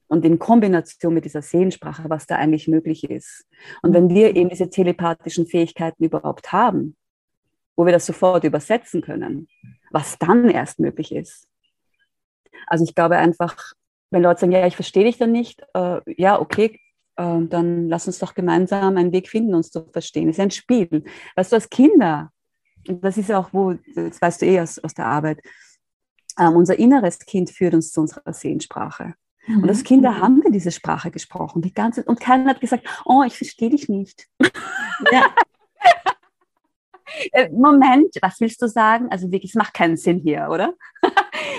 [0.07, 3.47] und in Kombination mit dieser Seelensprache, was da eigentlich möglich ist.
[3.83, 6.95] Und wenn wir eben diese telepathischen Fähigkeiten überhaupt haben,
[7.77, 9.49] wo wir das sofort übersetzen können,
[9.91, 11.49] was dann erst möglich ist.
[12.67, 13.57] Also ich glaube einfach,
[14.11, 16.81] wenn Leute sagen, ja, ich verstehe dich dann nicht, äh, ja, okay,
[17.17, 20.29] äh, dann lass uns doch gemeinsam einen Weg finden, uns zu verstehen.
[20.29, 21.05] Es ist ein Spiel.
[21.37, 22.31] Weißt du, als Kinder,
[22.89, 25.41] und das ist auch, wo, das weißt du eh aus, aus der Arbeit,
[26.39, 29.15] ähm, unser inneres Kind führt uns zu unserer Seelensprache.
[29.47, 29.63] Mhm.
[29.63, 33.23] Und als Kinder haben wir diese Sprache gesprochen, die ganze, und keiner hat gesagt, oh,
[33.27, 34.29] ich verstehe dich nicht.
[35.11, 35.27] Ja.
[37.33, 39.09] Äh, Moment, was willst du sagen?
[39.11, 40.75] Also wirklich, es macht keinen Sinn hier, oder?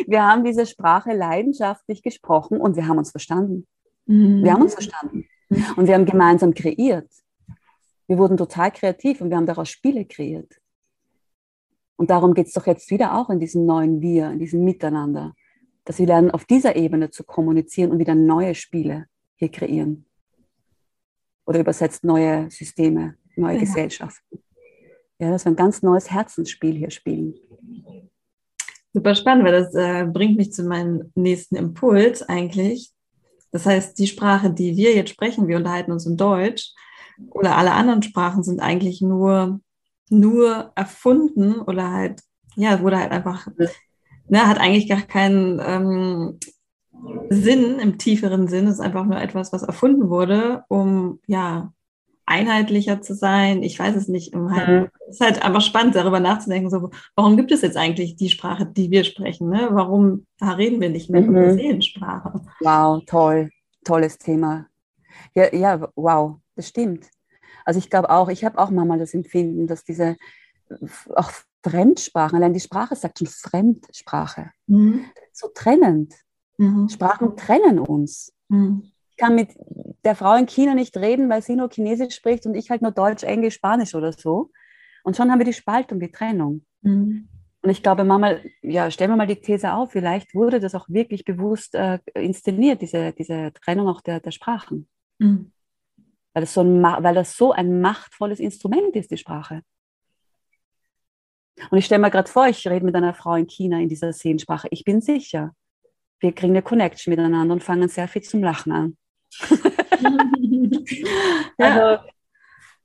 [0.08, 3.68] Wir haben diese Sprache leidenschaftlich gesprochen und wir haben uns verstanden.
[4.06, 4.44] Mhm.
[4.44, 5.26] Wir haben uns verstanden.
[5.50, 5.66] Mhm.
[5.76, 7.10] Und wir haben gemeinsam kreiert.
[8.08, 10.60] Wir wurden total kreativ und wir haben daraus Spiele kreiert.
[11.98, 15.34] Und darum geht es doch jetzt wieder auch in diesem neuen Wir, in diesem Miteinander.
[15.86, 19.06] dass wir lernen, auf dieser Ebene zu kommunizieren und wieder neue Spiele
[19.36, 20.06] hier kreieren.
[21.46, 23.60] Oder übersetzt neue Systeme, neue ja.
[23.60, 24.40] Gesellschaften.
[25.20, 27.36] Ja, dass wir ein ganz neues Herzensspiel hier spielen.
[28.96, 32.94] Super spannend, weil das äh, bringt mich zu meinem nächsten Impuls eigentlich.
[33.52, 36.72] Das heißt, die Sprache, die wir jetzt sprechen, wir unterhalten uns in Deutsch
[37.32, 39.60] oder alle anderen Sprachen sind eigentlich nur,
[40.10, 42.22] nur erfunden oder halt,
[42.56, 43.50] ja, wurde halt einfach,
[44.30, 46.40] ne, hat eigentlich gar keinen ähm,
[47.30, 48.68] Sinn im tieferen Sinn.
[48.68, 51.74] Ist einfach nur etwas, was erfunden wurde, um, ja,
[52.26, 53.64] einheitlicher zu sein.
[53.64, 54.34] Ich weiß es nicht.
[54.34, 54.90] Halt, mhm.
[55.08, 58.66] Es ist halt einfach spannend, darüber nachzudenken, so, warum gibt es jetzt eigentlich die Sprache,
[58.66, 59.50] die wir sprechen?
[59.50, 59.70] Ne?
[59.72, 61.30] Warum reden wir nicht mehr mhm.
[61.30, 62.42] über Seelensprache?
[62.62, 63.52] Wow, toll.
[63.84, 64.68] Tolles Thema.
[65.36, 67.08] Ja, ja, wow, das stimmt.
[67.64, 70.18] Also ich glaube auch, ich habe auch manchmal das Empfinden, dass diese
[71.16, 71.32] auch
[71.64, 75.06] Fremdsprachen, allein die Sprache sagt schon Fremdsprache, mhm.
[75.32, 76.14] so trennend.
[76.58, 76.90] Mhm.
[76.90, 78.34] Sprachen trennen uns.
[78.50, 79.50] Mhm kann mit
[80.04, 82.92] der Frau in China nicht reden, weil sie nur Chinesisch spricht und ich halt nur
[82.92, 84.52] Deutsch, Englisch, Spanisch oder so.
[85.04, 86.66] Und schon haben wir die Spaltung, die Trennung.
[86.82, 87.28] Mhm.
[87.62, 90.88] Und ich glaube, manchmal, ja, stellen wir mal die These auf, vielleicht wurde das auch
[90.88, 94.88] wirklich bewusst äh, inszeniert, diese, diese Trennung auch der, der Sprachen.
[95.18, 95.52] Mhm.
[96.34, 99.64] Weil, das so ein, weil das so ein machtvolles Instrument ist, die Sprache.
[101.72, 104.14] Und ich stelle mir gerade vor, ich rede mit einer Frau in China in dieser
[104.14, 104.68] Sehensprache.
[104.72, 105.56] Ich bin sicher,
[106.20, 108.98] wir kriegen eine Connection miteinander und fangen sehr viel zum Lachen an.
[111.58, 112.04] also,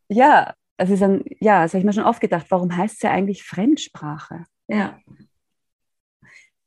[0.09, 3.03] ja, es ist ein, ja, das habe ich mir schon oft gedacht, warum heißt es
[3.03, 4.45] ja eigentlich Fremdsprache?
[4.69, 4.99] Ja.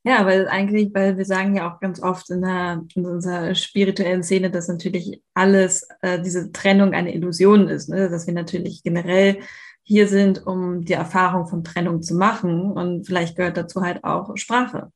[0.05, 4.21] Ja, weil eigentlich, weil wir sagen ja auch ganz oft in, der, in unserer spirituellen
[4.21, 8.09] Szene, dass natürlich alles, äh, diese Trennung eine Illusion ist, ne?
[8.09, 9.39] dass wir natürlich generell
[9.81, 14.35] hier sind, um die Erfahrung von Trennung zu machen und vielleicht gehört dazu halt auch
[14.35, 14.91] Sprache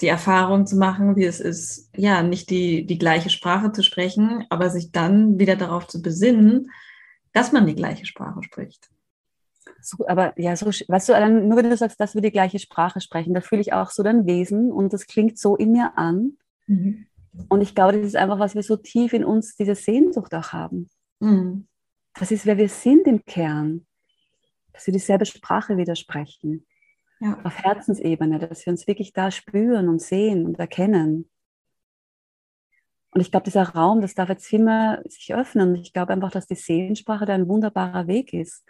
[0.00, 4.46] die Erfahrung zu machen, wie es ist, ja, nicht die, die gleiche Sprache zu sprechen,
[4.48, 6.70] aber sich dann wieder darauf zu besinnen,
[7.32, 8.90] dass man die gleiche Sprache spricht.
[9.80, 13.00] So, aber ja, so, weißt du, nur wenn du sagst, dass wir die gleiche Sprache
[13.00, 16.36] sprechen, da fühle ich auch so dein Wesen und das klingt so in mir an.
[16.66, 17.06] Mhm.
[17.48, 20.52] Und ich glaube, das ist einfach, was wir so tief in uns, diese Sehnsucht auch
[20.52, 20.88] haben.
[21.20, 21.66] Mhm.
[22.14, 23.86] Das ist, wer wir sind im Kern,
[24.72, 26.66] dass wir dieselbe Sprache widersprechen
[27.20, 27.38] ja.
[27.44, 31.28] auf Herzensebene, dass wir uns wirklich da spüren und sehen und erkennen.
[33.10, 35.74] Und ich glaube, dieser Raum, das darf jetzt immer sich öffnen.
[35.76, 38.64] Ich glaube einfach, dass die Seelensprache da ein wunderbarer Weg ist.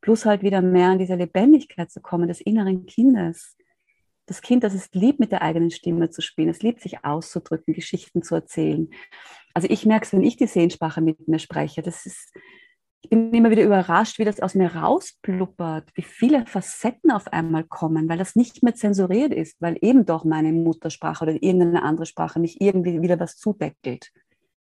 [0.00, 3.56] Plus halt wieder mehr in diese Lebendigkeit zu kommen, des inneren Kindes.
[4.26, 6.50] Das Kind, das es liebt, mit der eigenen Stimme zu spielen.
[6.50, 8.90] Es liebt, sich auszudrücken, Geschichten zu erzählen.
[9.54, 11.80] Also ich merke es, wenn ich die Seelensprache mit mir spreche.
[11.80, 12.32] Das ist,
[13.02, 17.64] ich bin immer wieder überrascht, wie das aus mir rauspluppert, wie viele Facetten auf einmal
[17.64, 22.06] kommen, weil das nicht mehr zensuriert ist, weil eben doch meine Muttersprache oder irgendeine andere
[22.06, 24.10] Sprache mich irgendwie wieder was zudeckelt.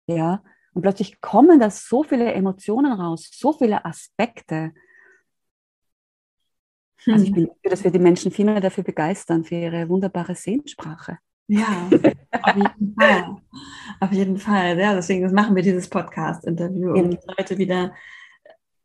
[0.06, 4.72] Ja, und plötzlich kommen da so viele Emotionen raus, so viele Aspekte.
[7.06, 10.34] Also ich bin dafür, dass wir die Menschen viel mehr dafür begeistern, für ihre wunderbare
[10.34, 11.18] Sehensprache.
[11.48, 11.88] Ja,
[12.42, 13.36] auf jeden Fall.
[13.98, 14.78] Auf jeden Fall.
[14.78, 17.92] Ja, deswegen machen wir dieses Podcast-Interview, um die Leute wieder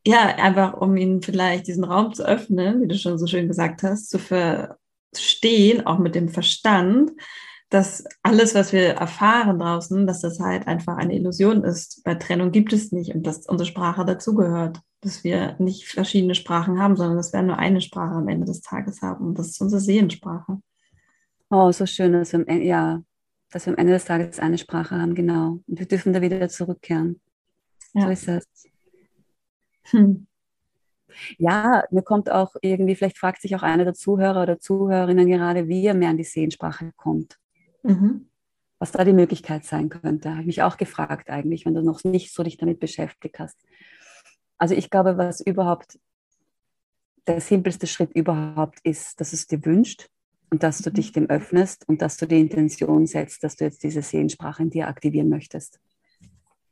[0.08, 3.84] ja, einfach um ihnen vielleicht diesen Raum zu öffnen, wie du schon so schön gesagt
[3.84, 7.12] hast, zu verstehen, auch mit dem Verstand,
[7.70, 12.04] dass alles, was wir erfahren draußen, dass das halt einfach eine Illusion ist.
[12.04, 16.80] Bei Trennung gibt es nicht und dass unsere Sprache dazugehört, dass wir nicht verschiedene Sprachen
[16.80, 19.26] haben, sondern dass wir nur eine Sprache am Ende des Tages haben.
[19.26, 20.60] Und das ist unsere Seelensprache.
[21.50, 23.02] Oh, so schön, dass wir, ja,
[23.52, 25.60] dass wir am Ende des Tages eine Sprache haben, genau.
[25.68, 27.20] Und wir dürfen da wieder zurückkehren.
[27.94, 28.04] Ja.
[28.04, 28.46] So ist das.
[29.86, 30.28] Hm.
[31.38, 35.67] Ja, mir kommt auch irgendwie, vielleicht fragt sich auch einer der Zuhörer oder Zuhörerinnen gerade,
[35.67, 37.39] wie er mehr an die Sehensprache kommt.
[37.84, 38.28] Mhm.
[38.80, 40.32] Was da die Möglichkeit sein könnte.
[40.32, 43.58] Habe ich mich auch gefragt eigentlich, wenn du noch nicht so dich damit beschäftigt hast.
[44.58, 46.00] Also ich glaube, was überhaupt
[47.28, 50.10] der simpelste Schritt überhaupt ist, dass es dir wünscht
[50.52, 50.93] und dass du mhm.
[50.93, 54.69] dich dem öffnest und dass du die Intention setzt, dass du jetzt diese Sehensprache in
[54.69, 55.80] dir aktivieren möchtest.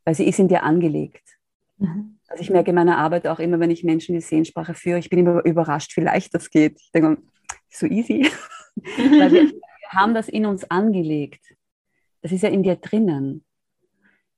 [0.06, 1.40] Weil sie ist in dir angelegt.
[1.84, 2.18] Mhm.
[2.28, 5.10] Also ich merke in meiner Arbeit auch immer, wenn ich Menschen die Sehensprache führe, ich
[5.10, 6.80] bin immer überrascht, wie leicht das geht.
[6.80, 7.22] Ich denke,
[7.70, 8.28] so easy.
[8.76, 11.54] Weil wir, wir haben das in uns angelegt.
[12.22, 13.44] Das ist ja in dir drinnen.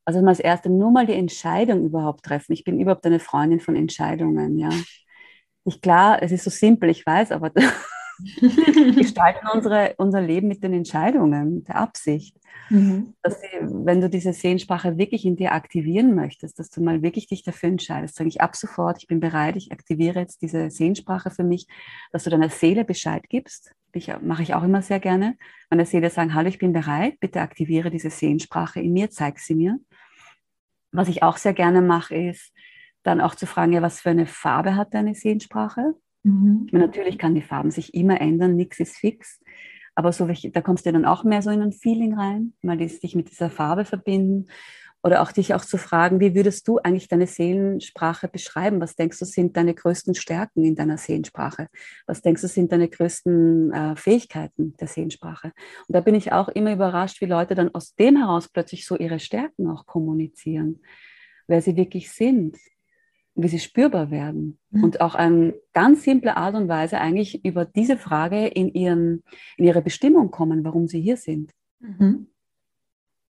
[0.04, 2.54] Also mal als Erste nur mal die Entscheidung überhaupt treffen.
[2.54, 4.70] Ich bin überhaupt eine Freundin von Entscheidungen, ja.
[5.64, 7.52] Nicht klar, es ist so simpel, ich weiß, aber
[8.18, 12.38] Wir gestalten unsere, unser Leben mit den Entscheidungen, der Absicht.
[12.70, 13.14] Mhm.
[13.22, 17.28] Dass die, wenn du diese Sehensprache wirklich in dir aktivieren möchtest, dass du mal wirklich
[17.28, 21.30] dich dafür entscheidest, sage ich ab sofort, ich bin bereit, ich aktiviere jetzt diese Sehensprache
[21.32, 21.68] für mich,
[22.12, 23.74] dass du deiner Seele Bescheid gibst.
[23.94, 25.38] Ich, mache ich auch immer sehr gerne.
[25.70, 29.56] Meiner Seele sagen, hallo, ich bin bereit, bitte aktiviere diese Sehensprache in mir, zeig sie
[29.56, 29.80] mir.
[30.92, 32.52] Was ich auch sehr gerne mache, ist
[33.04, 35.94] dann auch zu fragen, ja, was für eine Farbe hat deine Sehensprache?
[36.26, 36.68] Mhm.
[36.72, 39.40] Natürlich kann die Farben sich immer ändern, nichts ist fix.
[39.94, 43.16] Aber so, da kommst du dann auch mehr so in ein Feeling rein, mal dich
[43.16, 44.48] mit dieser Farbe verbinden.
[45.04, 48.82] Oder auch dich auch zu fragen, wie würdest du eigentlich deine Seelensprache beschreiben?
[48.82, 51.68] Was denkst du sind deine größten Stärken in deiner Seelensprache?
[52.08, 55.52] Was denkst du sind deine größten äh, Fähigkeiten der Seelensprache?
[55.88, 58.98] Und da bin ich auch immer überrascht, wie Leute dann aus dem heraus plötzlich so
[58.98, 60.82] ihre Stärken auch kommunizieren,
[61.46, 62.58] wer sie wirklich sind
[63.36, 64.84] wie sie spürbar werden mhm.
[64.84, 69.24] und auch eine ganz simple Art und Weise eigentlich über diese Frage in, ihren,
[69.58, 71.52] in ihre Bestimmung kommen, warum sie hier sind.
[71.80, 72.28] Mhm.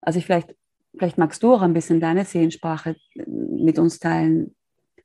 [0.03, 0.55] Also ich vielleicht,
[0.97, 4.55] vielleicht magst du auch ein bisschen deine Seelensprache mit uns teilen,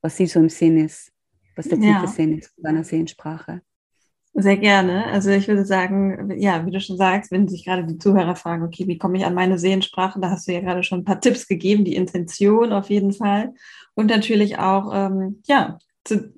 [0.01, 1.13] was sie so im Sinn ist,
[1.55, 2.07] was der tiefe ja.
[2.07, 3.62] Sinn ist deiner Seelensprache.
[4.41, 5.06] Sehr gerne.
[5.08, 8.63] Also ich würde sagen, ja, wie du schon sagst, wenn sich gerade die Zuhörer fragen,
[8.63, 11.19] okay, wie komme ich an meine Seelensprache, da hast du ja gerade schon ein paar
[11.19, 13.54] Tipps gegeben, die Intention auf jeden Fall
[13.95, 16.34] und natürlich auch, ähm, ja, zu,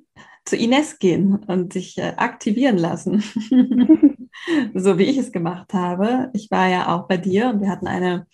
[0.45, 3.21] zu Ines gehen und sich äh, aktivieren lassen,
[4.73, 6.31] so wie ich es gemacht habe.
[6.33, 8.25] Ich war ja auch bei dir und wir hatten eine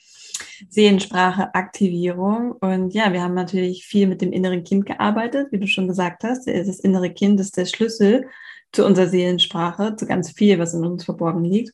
[0.69, 2.53] Seelensprache-Aktivierung.
[2.53, 6.23] Und ja, wir haben natürlich viel mit dem inneren Kind gearbeitet, wie du schon gesagt
[6.23, 6.47] hast.
[6.47, 8.27] Das innere Kind ist der Schlüssel
[8.71, 11.73] zu unserer Seelensprache, zu ganz viel, was in uns verborgen liegt.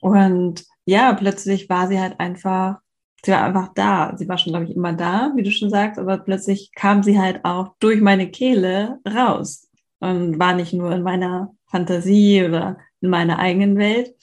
[0.00, 2.78] Und ja, plötzlich war sie halt einfach,
[3.24, 4.14] sie war einfach da.
[4.16, 7.18] Sie war schon, glaube ich, immer da, wie du schon sagst, aber plötzlich kam sie
[7.18, 9.68] halt auch durch meine Kehle raus
[10.00, 14.14] und war nicht nur in meiner Fantasie oder in meiner eigenen Welt,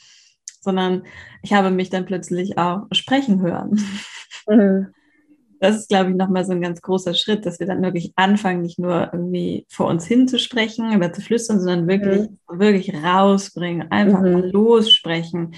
[0.61, 1.03] sondern
[1.41, 3.79] ich habe mich dann plötzlich auch sprechen hören.
[4.47, 4.93] Mhm
[5.59, 8.61] das ist, glaube ich, nochmal so ein ganz großer Schritt, dass wir dann wirklich anfangen,
[8.61, 12.59] nicht nur irgendwie vor uns hinzusprechen oder zu flüstern, sondern wirklich, mhm.
[12.59, 14.49] wirklich rausbringen, einfach mhm.
[14.51, 15.55] lossprechen.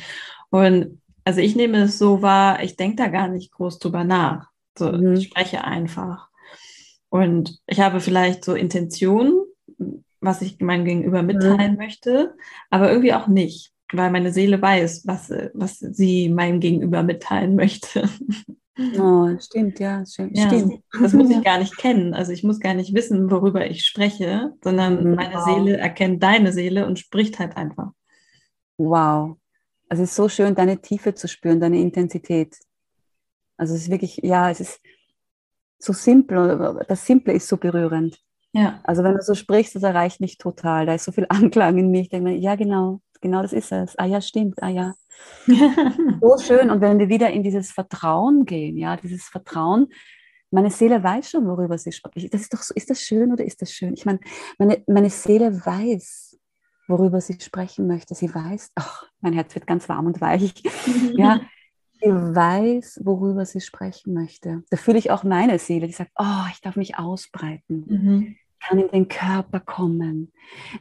[0.50, 4.48] Und also ich nehme es so wahr, ich denke da gar nicht groß drüber nach.
[4.78, 5.14] So, mhm.
[5.14, 6.30] Ich spreche einfach.
[7.10, 9.44] Und ich habe vielleicht so Intentionen,
[10.22, 11.78] was ich meinem Gegenüber mitteilen mhm.
[11.78, 12.36] möchte,
[12.70, 18.10] aber irgendwie auch nicht, weil meine Seele weiß, was, was sie meinem Gegenüber mitteilen möchte.
[18.98, 20.38] Oh, stimmt, ja, stimmt.
[20.38, 20.82] Ja, stimmt.
[21.02, 22.14] Das muss ich gar nicht kennen.
[22.14, 25.16] Also ich muss gar nicht wissen, worüber ich spreche, sondern mhm.
[25.16, 25.46] meine wow.
[25.46, 27.92] Seele erkennt deine Seele und spricht halt einfach.
[28.78, 29.38] Wow.
[29.90, 32.58] Also es ist so schön, deine Tiefe zu spüren, deine Intensität.
[33.58, 34.80] Also es ist wirklich, ja, es ist
[35.80, 36.86] so simpel.
[36.88, 38.20] Das Simple ist so berührend.
[38.54, 38.80] Ja.
[38.84, 40.86] Also wenn du so sprichst, das erreicht mich total.
[40.86, 42.02] Da ist so viel Anklang in mir.
[42.02, 43.98] Ich denke mir, ja, genau, genau das ist es.
[43.98, 44.62] Ah ja, stimmt.
[44.62, 44.94] Ah ja,
[46.22, 46.70] so schön.
[46.70, 49.88] Und wenn wir wieder in dieses Vertrauen gehen, ja, dieses Vertrauen,
[50.52, 52.34] meine Seele weiß schon, worüber sie spricht.
[52.34, 53.94] Das ist doch so, ist das schön oder ist das schön?
[53.94, 54.20] Ich meine,
[54.58, 56.40] meine, meine Seele weiß,
[56.88, 58.16] worüber sie sprechen möchte.
[58.16, 60.54] Sie weiß, ach, mein Herz wird ganz warm und weich.
[61.16, 61.42] ja,
[62.02, 64.64] sie weiß, worüber sie sprechen möchte.
[64.72, 67.86] Da fühle ich auch meine Seele, die sagt, oh, ich darf mich ausbreiten.
[67.88, 68.36] Mhm.
[68.60, 70.34] Ich kann in den Körper kommen.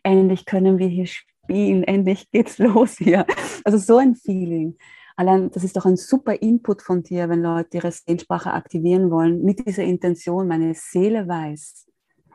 [0.02, 1.06] Endlich können wir hier
[1.48, 3.26] spielen, endlich geht's los hier.
[3.64, 4.76] Also so ein Feeling.
[5.16, 9.42] Allein, das ist doch ein super Input von dir, wenn Leute ihre Sehensprache aktivieren wollen,
[9.42, 11.86] mit dieser Intention, meine Seele weiß,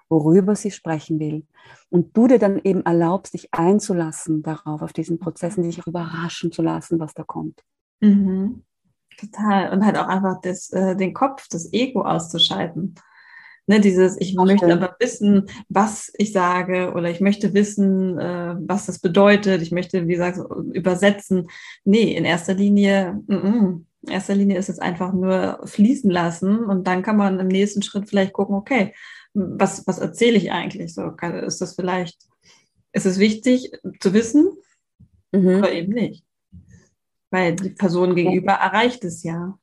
[0.09, 1.45] worüber sie sprechen will.
[1.89, 6.61] Und du dir dann eben erlaubst, dich einzulassen darauf, auf diesen Prozessen, dich überraschen zu
[6.61, 7.63] lassen, was da kommt.
[8.01, 8.63] Mhm.
[9.17, 9.71] Total.
[9.71, 12.95] Und halt auch einfach das, äh, den Kopf, das Ego auszuschalten.
[13.65, 14.53] Ne, dieses, ich okay.
[14.53, 19.61] möchte aber wissen, was ich sage oder ich möchte wissen, äh, was das bedeutet.
[19.61, 20.39] Ich möchte, wie gesagt,
[20.73, 21.47] übersetzen.
[21.85, 23.81] Nee, in erster Linie, mm -mm.
[24.01, 27.81] in erster Linie ist es einfach nur fließen lassen und dann kann man im nächsten
[27.81, 28.93] Schritt vielleicht gucken, okay,
[29.33, 30.93] was, was erzähle ich eigentlich?
[30.93, 32.17] So, ist das vielleicht,
[32.91, 33.71] ist es wichtig
[34.01, 34.49] zu wissen
[35.31, 35.59] mhm.
[35.59, 36.25] oder eben nicht?
[37.31, 39.57] Weil die Person gegenüber erreicht es ja.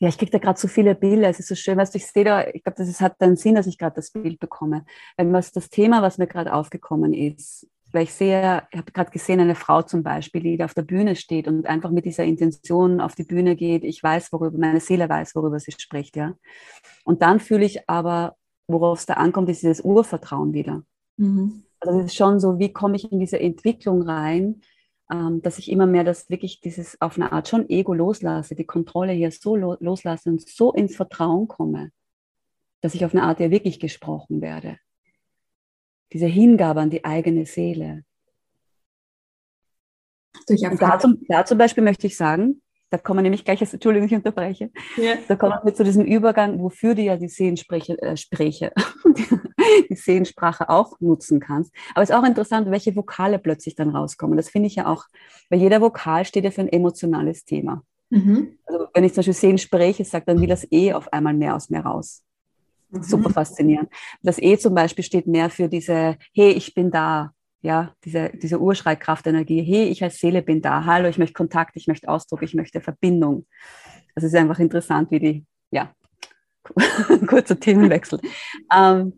[0.00, 1.28] Ja, ich kriege da gerade so viele Bilder.
[1.28, 3.54] Es ist so schön, weißt du, ich sehe da, ich glaube, das hat einen Sinn,
[3.54, 4.84] dass ich gerade das Bild bekomme.
[5.16, 9.10] Wenn was das Thema, was mir gerade aufgekommen ist, weil ich sehe, ich habe gerade
[9.12, 12.24] gesehen, eine Frau zum Beispiel, die da auf der Bühne steht und einfach mit dieser
[12.24, 13.84] Intention auf die Bühne geht.
[13.84, 16.34] Ich weiß, worüber, meine Seele weiß, worüber sie spricht, ja.
[17.04, 18.36] Und dann fühle ich aber,
[18.66, 20.82] worauf es da ankommt, ist dieses Urvertrauen wieder.
[21.16, 21.62] Mhm.
[21.78, 24.60] Also es ist schon so, wie komme ich in diese Entwicklung rein,
[25.10, 28.64] ähm, dass ich immer mehr das wirklich dieses auf eine Art schon Ego loslasse, die
[28.64, 31.90] Kontrolle hier so lo loslasse und so ins Vertrauen komme,
[32.80, 34.78] dass ich auf eine Art ja wirklich gesprochen werde.
[36.12, 38.04] diese Hingabe an die eigene Seele.
[40.78, 42.62] Da, zum, da zum Beispiel möchte ich sagen,
[42.94, 45.14] da kommen wir nämlich gleich, Entschuldigung, ich unterbreche, ja.
[45.26, 48.72] da kommen wir zu diesem Übergang, wofür du ja die Sehenspreche, äh, Spreche,
[49.90, 51.74] die Sehensprache auch nutzen kannst.
[51.94, 54.36] Aber es ist auch interessant, welche Vokale plötzlich dann rauskommen.
[54.36, 55.06] Das finde ich ja auch,
[55.50, 57.82] weil jeder Vokal steht ja für ein emotionales Thema.
[58.10, 58.58] Mhm.
[58.64, 61.68] Also wenn ich zum Beispiel Sehenspreche sage, dann will das E auf einmal mehr aus
[61.68, 62.22] mir raus.
[62.90, 63.02] Mhm.
[63.02, 63.90] Super faszinierend.
[64.22, 67.32] Das E zum Beispiel steht mehr für diese, hey, ich bin da,
[67.64, 71.86] ja, diese, diese Urschreikraftenergie, hey, ich als Seele bin da, hallo, ich möchte Kontakt, ich
[71.86, 73.46] möchte Ausdruck, ich möchte Verbindung.
[74.14, 75.90] Das ist einfach interessant, wie die, ja,
[77.26, 78.20] kurzer Themenwechsel.
[78.70, 79.14] ähm,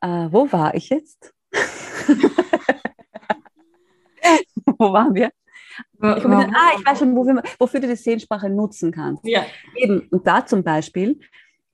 [0.00, 1.34] äh, wo war ich jetzt?
[4.78, 5.30] wo waren wir?
[6.00, 9.26] Ich ah, ich weiß schon, wofür, wofür du die Sehensprache nutzen kannst.
[9.26, 9.44] Ja.
[9.74, 11.20] Eben, und da zum Beispiel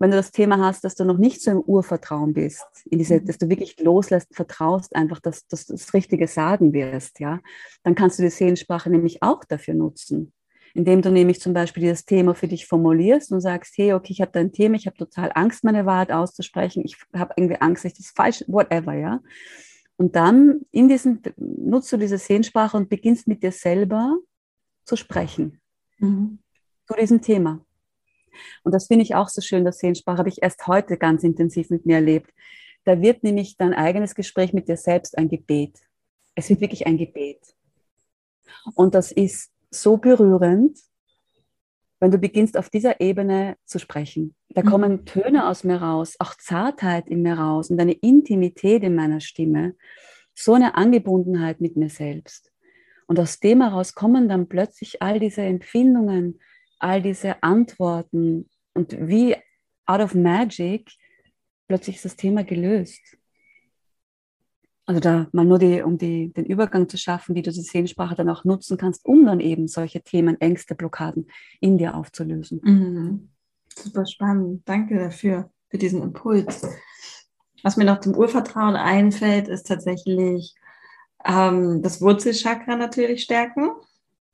[0.05, 3.21] wenn du das Thema hast, dass du noch nicht so im Urvertrauen bist, in diese,
[3.21, 3.25] mhm.
[3.25, 7.41] dass du wirklich loslässt, vertraust einfach, dass, dass du das Richtige sagen wirst, ja,
[7.85, 10.35] dann kannst du die Seelensprache nämlich auch dafür nutzen.
[10.75, 14.21] Indem du nämlich zum Beispiel dieses Thema für dich formulierst und sagst, hey, okay, ich
[14.21, 17.87] habe da ein Thema, ich habe total Angst, meine Wahrheit auszusprechen, ich habe irgendwie Angst,
[17.87, 19.21] ich das falsch, whatever, ja.
[19.97, 24.19] Und dann in diesem, nutzt du diese Seelensprache und beginnst mit dir selber
[24.85, 25.63] zu sprechen
[25.99, 26.41] mhm.
[26.87, 27.65] zu diesem Thema.
[28.63, 31.71] Und das finde ich auch so schön, das Seelensprache habe ich erst heute ganz intensiv
[31.71, 32.31] mit mir erlebt.
[32.85, 35.79] Da wird nämlich dein eigenes Gespräch mit dir selbst ein Gebet.
[36.35, 37.41] Es wird wirklich ein Gebet.
[38.75, 40.79] Und das ist so berührend,
[42.01, 44.35] wenn du beginnst auf dieser Ebene zu sprechen.
[44.51, 44.67] Da mhm.
[44.67, 49.21] kommen Töne aus mir raus, auch Zartheit in mir raus und eine Intimität in meiner
[49.21, 49.75] Stimme,
[50.35, 52.53] so eine Angebundenheit mit mir selbst.
[53.07, 56.41] Und aus dem heraus kommen dann plötzlich all diese Empfindungen,
[56.85, 59.35] all diese Antworten und wie
[59.87, 60.93] out of magic
[61.67, 63.01] plötzlich ist das Thema gelöst.
[64.87, 68.15] Also da mal nur die, um die, den Übergang zu schaffen, wie du die Seelensprache
[68.15, 71.27] dann auch nutzen kannst, um dann eben solche Themen, Ängste, Blockaden
[71.61, 72.61] in dir aufzulösen.
[72.63, 73.31] Mhm.
[73.75, 74.69] Super spannend.
[74.69, 76.69] Danke dafür, für diesen Impuls.
[77.63, 80.55] Was mir noch zum Urvertrauen einfällt, ist tatsächlich
[81.25, 83.71] ähm, das Wurzelchakra natürlich stärken.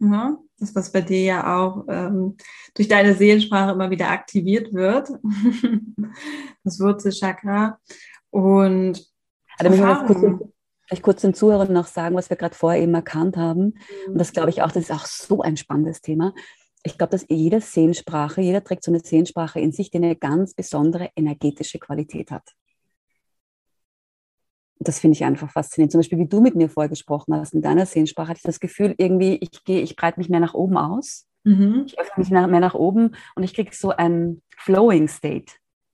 [0.01, 2.37] Ja, das, was bei dir ja auch ähm,
[2.75, 5.09] durch deine Seelensprache immer wieder aktiviert wird,
[6.65, 7.79] das Wurzelchakra.
[8.31, 9.05] Und
[9.59, 10.21] also kurz,
[10.87, 13.75] vielleicht kurz den Zuhörern noch sagen, was wir gerade vorher eben erkannt haben.
[14.07, 16.35] Und das glaube ich auch, das ist auch so ein spannendes Thema.
[16.83, 20.55] Ich glaube, dass jede Seelensprache, jeder trägt so eine Seelensprache in sich, die eine ganz
[20.55, 22.55] besondere energetische Qualität hat
[24.81, 25.93] das finde ich einfach faszinierend.
[25.93, 28.95] Zum Beispiel, wie du mit mir vorgesprochen hast, in deiner Sehensprache, hatte ich das Gefühl,
[28.97, 31.27] irgendwie, ich gehe, ich breite mich mehr nach oben aus.
[31.45, 31.85] Mhm.
[31.87, 35.53] Ich öffne mich mehr nach oben und ich kriege so ein Flowing State.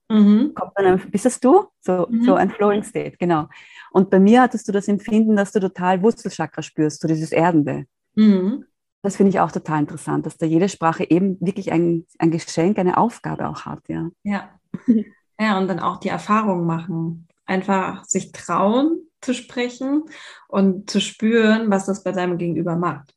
[0.08, 0.54] Mhm.
[0.54, 1.66] Kommt dann, bist das du?
[1.80, 2.22] So, mhm.
[2.22, 3.48] so ein Flowing State, genau.
[3.90, 7.86] Und bei mir hattest du das Empfinden, dass du total Wurzelchakra spürst, so dieses Erdende.
[8.14, 8.66] Mhm.
[9.02, 12.78] Das finde ich auch total interessant, dass da jede Sprache eben wirklich ein, ein Geschenk,
[12.78, 13.80] eine Aufgabe auch hat.
[13.88, 14.10] Ja.
[14.22, 14.50] ja.
[15.38, 20.04] Ja, und dann auch die Erfahrung machen einfach sich trauen zu sprechen
[20.48, 23.14] und zu spüren, was das bei seinem Gegenüber macht.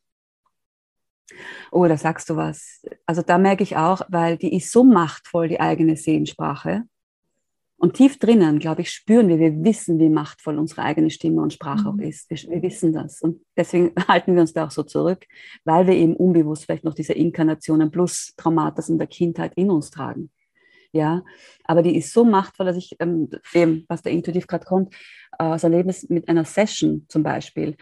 [1.71, 2.82] Oh, da sagst du was.
[3.05, 6.84] Also da merke ich auch, weil die ist so machtvoll, die eigene Seelensprache.
[7.77, 11.53] Und tief drinnen, glaube ich, spüren wir, wir wissen, wie machtvoll unsere eigene Stimme und
[11.53, 11.88] Sprache mhm.
[11.88, 12.30] auch ist.
[12.30, 13.21] Wir, wir, wissen das.
[13.21, 15.25] Und deswegen halten wir uns da auch so zurück,
[15.63, 19.91] weil wir eben unbewusst vielleicht noch diese Inkarnationen plus Traumata in der Kindheit in uns
[19.91, 20.30] tragen
[20.91, 21.23] ja.
[21.65, 24.93] Aber die ist so machtvoll, dass ich ähm, dem, was da intuitiv gerade kommt,
[25.37, 27.75] äh, so erlebe es mit einer Session zum Beispiel.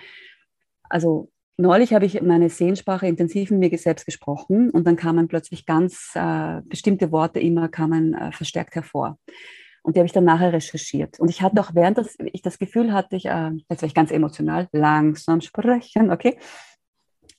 [0.89, 5.65] Also neulich habe ich meine Sehensprache intensiv mit mir selbst gesprochen und dann kamen plötzlich
[5.65, 9.17] ganz äh, bestimmte Worte immer kamen äh, verstärkt hervor.
[9.83, 11.19] Und die habe ich dann nachher recherchiert.
[11.19, 13.93] Und ich hatte auch während das, ich das Gefühl hatte, ich, äh, jetzt war ich
[13.93, 16.37] ganz emotional, langsam sprechen, okay.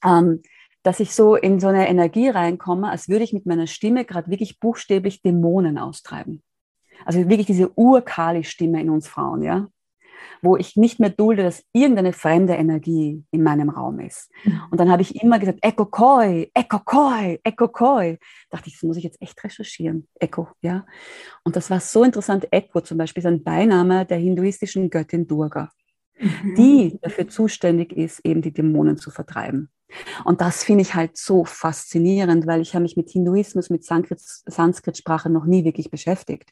[0.02, 0.42] Ähm,
[0.88, 4.30] dass ich so in so eine Energie reinkomme, als würde ich mit meiner Stimme gerade
[4.30, 6.42] wirklich buchstäblich Dämonen austreiben.
[7.04, 9.68] Also wirklich diese Urkali-Stimme in uns Frauen, ja,
[10.40, 14.30] wo ich nicht mehr dulde, dass irgendeine fremde Energie in meinem Raum ist.
[14.44, 14.62] Mhm.
[14.70, 18.16] Und dann habe ich immer gesagt, Eko Koi, Eko Koi, Eko Koi.
[18.48, 20.08] Dachte ich, das muss ich jetzt echt recherchieren.
[20.18, 20.86] Eko, ja.
[21.44, 22.48] Und das war so interessant.
[22.50, 25.68] Eko zum Beispiel ist ein Beiname der hinduistischen Göttin Durga,
[26.18, 26.54] mhm.
[26.54, 29.68] die dafür zuständig ist, eben die Dämonen zu vertreiben.
[30.24, 35.30] Und das finde ich halt so faszinierend, weil ich habe mich mit Hinduismus, mit Sanskrit-Sprache
[35.30, 36.50] noch nie wirklich beschäftigt.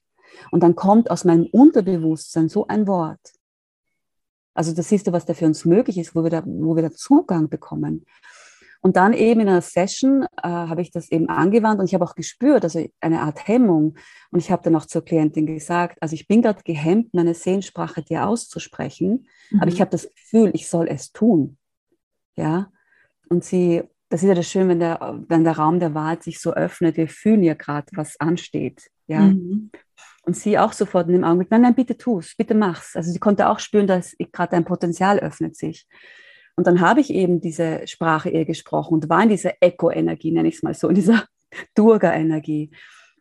[0.51, 3.33] Und dann kommt aus meinem Unterbewusstsein so ein Wort.
[4.55, 6.83] Also das siehst du, was da für uns möglich ist, wo wir da, wo wir
[6.83, 8.07] da Zugang bekommen.
[8.81, 12.05] Und dann eben in einer Session äh, habe ich das eben angewandt und ich habe
[12.05, 13.97] auch gespürt, also eine Art Hemmung.
[14.31, 18.03] Und ich habe dann auch zur Klientin gesagt, also ich bin gerade gehemmt, meine Sehensprache
[18.03, 19.61] dir auszusprechen, mhm.
[19.61, 21.59] aber ich habe das Gefühl, ich soll es tun.
[22.37, 22.71] Ja.
[23.29, 26.41] Und sie, das ist ja das Schöne, wenn der, wenn der Raum der Wahrheit sich
[26.41, 28.89] so öffnet, wir fühlen ja gerade, was ansteht.
[29.07, 29.21] Ja.
[29.21, 29.71] Mhm.
[30.23, 32.97] Und sie auch sofort in dem Augenblick, nein, nein, bitte tu es, bitte mach's.
[32.97, 35.87] Also sie konnte auch spüren, dass gerade ein Potenzial öffnet sich.
[36.57, 40.49] Und dann habe ich eben diese Sprache ihr gesprochen und war in dieser Echo-Energie, nenne
[40.49, 41.25] ich es mal so, in dieser
[41.75, 42.71] Durga-Energie.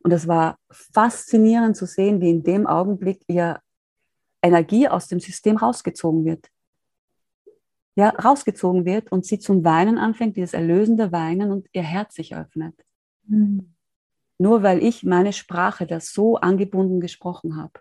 [0.04, 3.60] Und es war faszinierend zu sehen, wie in dem Augenblick ihr
[4.42, 6.48] Energie aus dem System rausgezogen wird.
[7.96, 12.36] Ja, rausgezogen wird und sie zum Weinen anfängt, dieses erlösende Weinen und ihr Herz sich
[12.36, 12.76] öffnet.
[13.28, 13.74] Mhm.
[14.38, 17.80] Nur weil ich meine Sprache da so angebunden gesprochen habe.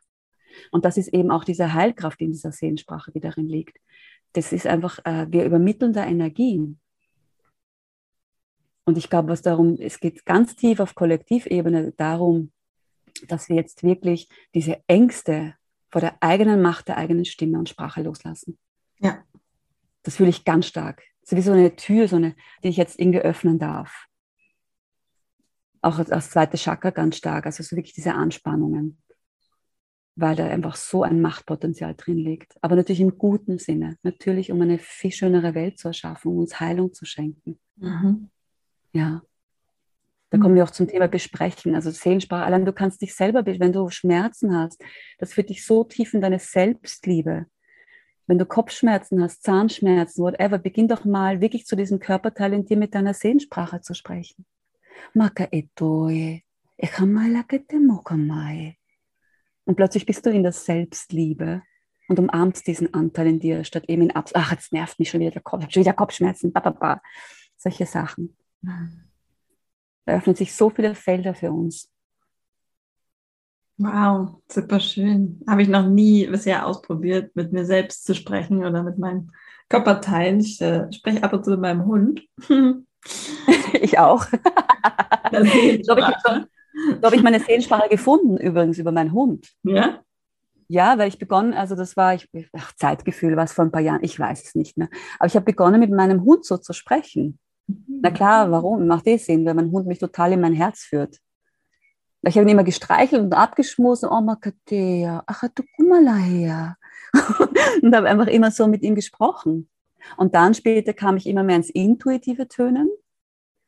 [0.71, 3.79] Und das ist eben auch diese Heilkraft in dieser Seelensprache, die darin liegt.
[4.35, 6.79] Das ist einfach, äh, wir übermitteln da Energien.
[8.85, 12.53] Und ich glaube, was darum, es geht ganz tief auf Kollektivebene darum,
[13.29, 15.55] dass wir jetzt wirklich diese Ängste
[15.91, 18.59] vor der eigenen Macht der eigenen Stimme und Sprache loslassen.
[18.99, 19.25] Ja.
[20.05, 21.03] Das fühle ich ganz stark.
[21.23, 24.09] Es ist wie so eine Tür, so eine, die ich jetzt irgendwie öffnen darf
[25.85, 28.99] auch das zweite Chakra ganz stark, also so wirklich diese Anspannungen,
[30.17, 32.57] weil da einfach so ein Machtpotenzial drin liegt.
[32.63, 36.59] Aber natürlich im guten Sinne, natürlich um eine viel schönere Welt zu erschaffen, um uns
[36.59, 37.59] Heilung zu schenken.
[37.77, 38.31] Mhm.
[38.93, 39.23] Ja.
[40.31, 42.45] Da kommen wir auch zum Thema Besprechen, also Seelensprache.
[42.45, 44.83] Allein du kannst dich selber, wenn du Schmerzen hast,
[45.19, 47.47] das führt dich so tief in deine Selbstliebe.
[48.27, 52.77] Wenn du Kopfschmerzen hast, Zahnschmerzen, whatever, beginn doch mal wirklich zu diesem Körperteil in dir
[52.77, 54.47] mit deiner Seelensprache zu sprechen.
[59.67, 61.63] Und plötzlich bist du in der Selbstliebe
[62.09, 65.21] und umarmst diesen Anteil in dir, statt eben in Abs ach, jetzt nervt mich schon
[65.21, 67.03] wieder der Kopf, ich habe schon wieder Kopfschmerzen, ba, ba, ba.
[67.57, 68.37] solche Sachen.
[70.07, 71.91] Da öffnen sich so viele Felder für uns.
[73.77, 75.41] Wow, super schön.
[75.49, 79.33] Habe ich noch nie bisher ausprobiert, mit mir selbst zu sprechen oder mit meinen
[79.69, 80.41] Körperteilen.
[80.41, 82.23] Ich äh, spreche ab und zu mit meinem Hund.
[83.73, 84.25] ich auch.
[84.33, 89.49] habe ich, so hab ich meine Seelensprache gefunden, übrigens über meinen Hund.
[89.65, 90.01] Ja?
[90.69, 93.83] Ja, weil ich begonnen, also das war, ich, ach, Zeitgefühl war es vor ein paar
[93.83, 94.89] Jahren, ich weiß es nicht mehr.
[95.19, 97.39] Aber ich habe begonnen, mit meinem Hund so zu sprechen.
[97.67, 98.01] Mhm.
[98.03, 98.87] Na klar, warum?
[98.87, 101.19] Macht eh Sinn, weil mein Hund mich total in mein Herz führt.
[102.27, 106.77] Ich habe ihn immer gestreichelt und abgeschmust, oh Makatea, ach du kumala her.
[107.83, 109.69] und habe einfach immer so mit ihm gesprochen.
[110.17, 112.89] Und dann später kam ich immer mehr ins intuitive Tönen.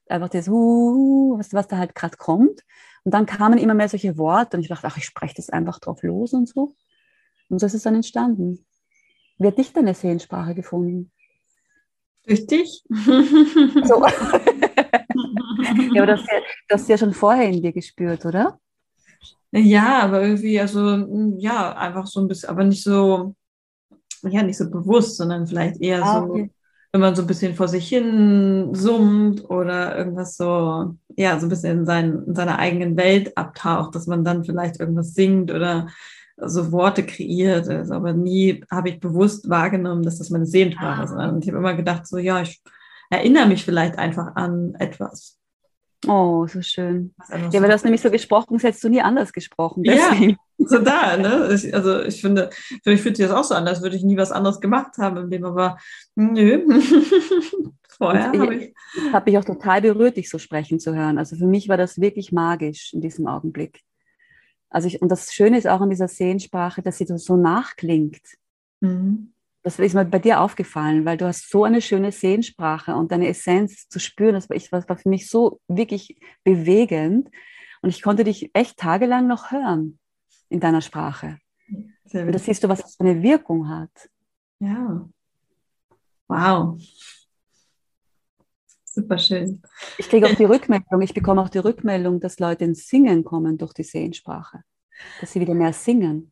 [0.09, 2.63] Einfach das, uh, was, was da halt gerade kommt.
[3.05, 5.79] Und dann kamen immer mehr solche Worte und ich dachte, ach, ich spreche das einfach
[5.79, 6.75] drauf los und so.
[7.49, 8.65] Und so ist es dann entstanden.
[9.39, 11.13] Wie hat dich deine Seelensprache gefunden?
[12.27, 12.85] Durch dich?
[12.89, 14.07] So.
[15.93, 16.21] ja, aber das,
[16.69, 18.59] das hast du ja schon vorher in dir gespürt, oder?
[19.53, 21.07] Ja, aber irgendwie, also,
[21.39, 23.35] ja, einfach so ein bisschen, aber nicht so,
[24.23, 26.51] ja, nicht so bewusst, sondern vielleicht eher ah, so, okay.
[26.93, 31.49] wenn man so ein bisschen vor sich hin summt oder irgendwas so, ja, so ein
[31.49, 35.89] bisschen in, sein, in seiner eigenen Welt abtaucht, dass man dann vielleicht irgendwas singt oder
[36.37, 37.69] so Worte kreiert.
[37.69, 41.13] Also, aber nie habe ich bewusst wahrgenommen, dass das meine Seelensprache ist.
[41.13, 42.63] Und ich habe immer gedacht, so, ja, ich
[43.11, 45.39] erinnere mich vielleicht einfach an etwas.
[46.07, 47.15] Oh, so schön.
[47.31, 49.83] Ja, weil du hast nämlich so gesprochen, hättest du nie anders gesprochen.
[49.83, 50.37] Deswegen.
[50.59, 51.53] Ja, so da, ne?
[51.53, 52.51] Ich, also ich finde,
[52.83, 54.99] für mich fühlt sich das auch so an, als würde ich nie was anderes gemacht
[54.99, 55.79] haben im Leben, aber
[56.15, 56.67] nö.
[57.89, 58.75] Vorher habe ich.
[58.95, 61.19] Ich habe mich auch total berührt, dich so sprechen zu hören.
[61.19, 63.83] Also für mich war das wirklich magisch in diesem Augenblick.
[64.69, 68.21] Also ich, und das Schöne ist auch an dieser Sehensprache, dass sie so nachklingt.
[68.81, 69.33] Mhm.
[69.67, 73.27] Das ist mir bei dir aufgefallen, weil du hast so eine schöne Sehensprache und deine
[73.27, 77.33] Essenz zu spüren, das war, ich, das war für mich so wirklich bewegend.
[77.83, 79.99] Und ich konnte dich echt tagelang noch hören
[80.51, 81.41] in deiner Sprache.
[81.69, 83.91] Und da siehst du, was das für eine Wirkung hat.
[84.61, 85.09] Ja.
[86.29, 86.81] Wow.
[88.85, 89.61] Super schön.
[89.99, 93.59] Ich kriege auch die Rückmeldung, ich bekomme auch die Rückmeldung, dass Leute ins Singen kommen
[93.59, 94.63] durch die Sehensprache.
[95.21, 96.31] Dass sie wieder mehr singen.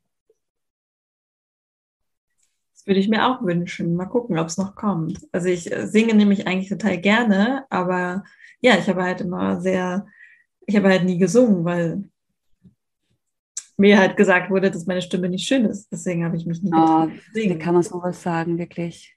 [2.84, 3.96] Würde ich mir auch wünschen.
[3.96, 5.18] Mal gucken, ob es noch kommt.
[5.32, 8.24] Also ich äh, singe nämlich eigentlich total gerne, aber
[8.60, 10.06] ja, ich habe halt immer sehr,
[10.66, 12.04] ich habe halt nie gesungen, weil
[13.76, 15.90] mir halt gesagt wurde, dass meine Stimme nicht schön ist.
[15.90, 19.16] Deswegen habe ich mich nie oh, Wie kann man sowas sagen, wirklich?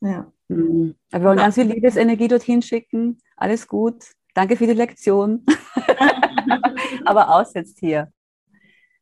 [0.00, 0.32] Ja.
[0.48, 0.94] Mhm.
[1.10, 3.18] Wir wollen ganz viel Liebesenergie dorthin schicken.
[3.36, 4.04] Alles gut.
[4.34, 5.44] Danke für die Lektion.
[7.04, 8.12] Aber aus jetzt hier.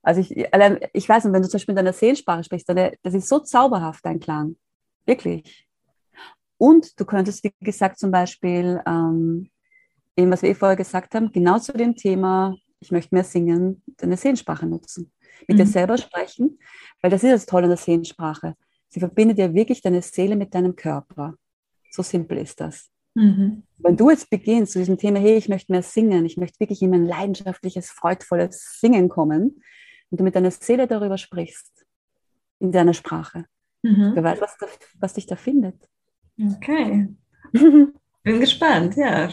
[0.03, 2.93] Also ich, allein, ich weiß nicht, wenn du zum Beispiel in deiner Seelensprache sprichst, dann,
[3.03, 4.57] das ist so zauberhaft, dein Klang.
[5.07, 5.67] Wirklich.
[6.57, 9.51] Und du könntest, wie gesagt, zum Beispiel, ähm,
[10.17, 13.83] eben was wir eh vorher gesagt haben, genau zu dem Thema, ich möchte mehr singen,
[13.99, 15.13] deine Sehensprache nutzen.
[15.47, 15.63] Mit mhm.
[15.63, 16.59] dir selber sprechen,
[17.03, 18.55] weil das ist das Tolle an der Sehensprache.
[18.89, 21.35] Sie verbindet ja wirklich deine Seele mit deinem Körper.
[21.91, 22.91] So simpel ist das.
[23.15, 23.63] Mhm.
[23.79, 26.83] Wenn du jetzt beginnst zu diesem Thema, hey, ich möchte mehr singen, ich möchte wirklich
[26.83, 29.63] in ein leidenschaftliches, freudvolles Singen kommen
[30.11, 31.87] und du mit deiner Seele darüber sprichst,
[32.59, 33.47] in deiner Sprache,
[33.83, 34.13] mhm.
[34.15, 34.67] wer weiß, was, da,
[34.99, 35.89] was dich da findet.
[36.57, 37.09] Okay.
[38.23, 39.29] Bin gespannt, ja.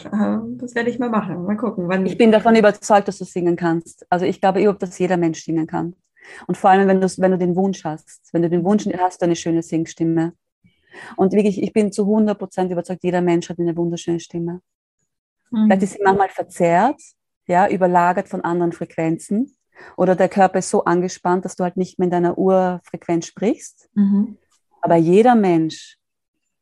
[0.56, 1.44] Das werde ich mal machen.
[1.44, 1.88] Mal gucken.
[1.88, 4.06] Wann ich bin davon überzeugt, dass du singen kannst.
[4.08, 5.94] Also ich glaube überhaupt, dass jeder Mensch singen kann.
[6.46, 9.36] Und vor allem, wenn, wenn du den Wunsch hast, wenn du den Wunsch hast, eine
[9.36, 10.32] schöne Singstimme.
[11.16, 14.62] Und wirklich, ich bin zu 100 Prozent überzeugt, jeder Mensch hat eine wunderschöne Stimme.
[15.50, 15.66] Mhm.
[15.66, 17.00] Vielleicht ist sie manchmal verzerrt,
[17.46, 19.54] ja, überlagert von anderen Frequenzen.
[19.96, 23.88] Oder der Körper ist so angespannt, dass du halt nicht mehr in deiner Urfrequenz sprichst.
[23.94, 24.36] Mhm.
[24.80, 25.98] Aber jeder Mensch,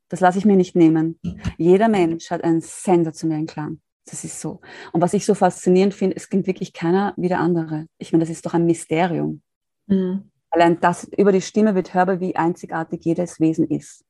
[0.08, 1.18] das lasse ich mir nicht nehmen,
[1.58, 3.80] jeder Mensch hat einen sensationellen Klang.
[4.08, 4.60] Das ist so.
[4.92, 7.86] Und was ich so faszinierend finde, es klingt wirklich keiner wie der andere.
[7.98, 9.42] Ich meine, das ist doch ein Mysterium.
[9.86, 10.30] Mhm.
[10.50, 14.04] Allein das über die Stimme wird hörbar, wie einzigartig jedes Wesen ist.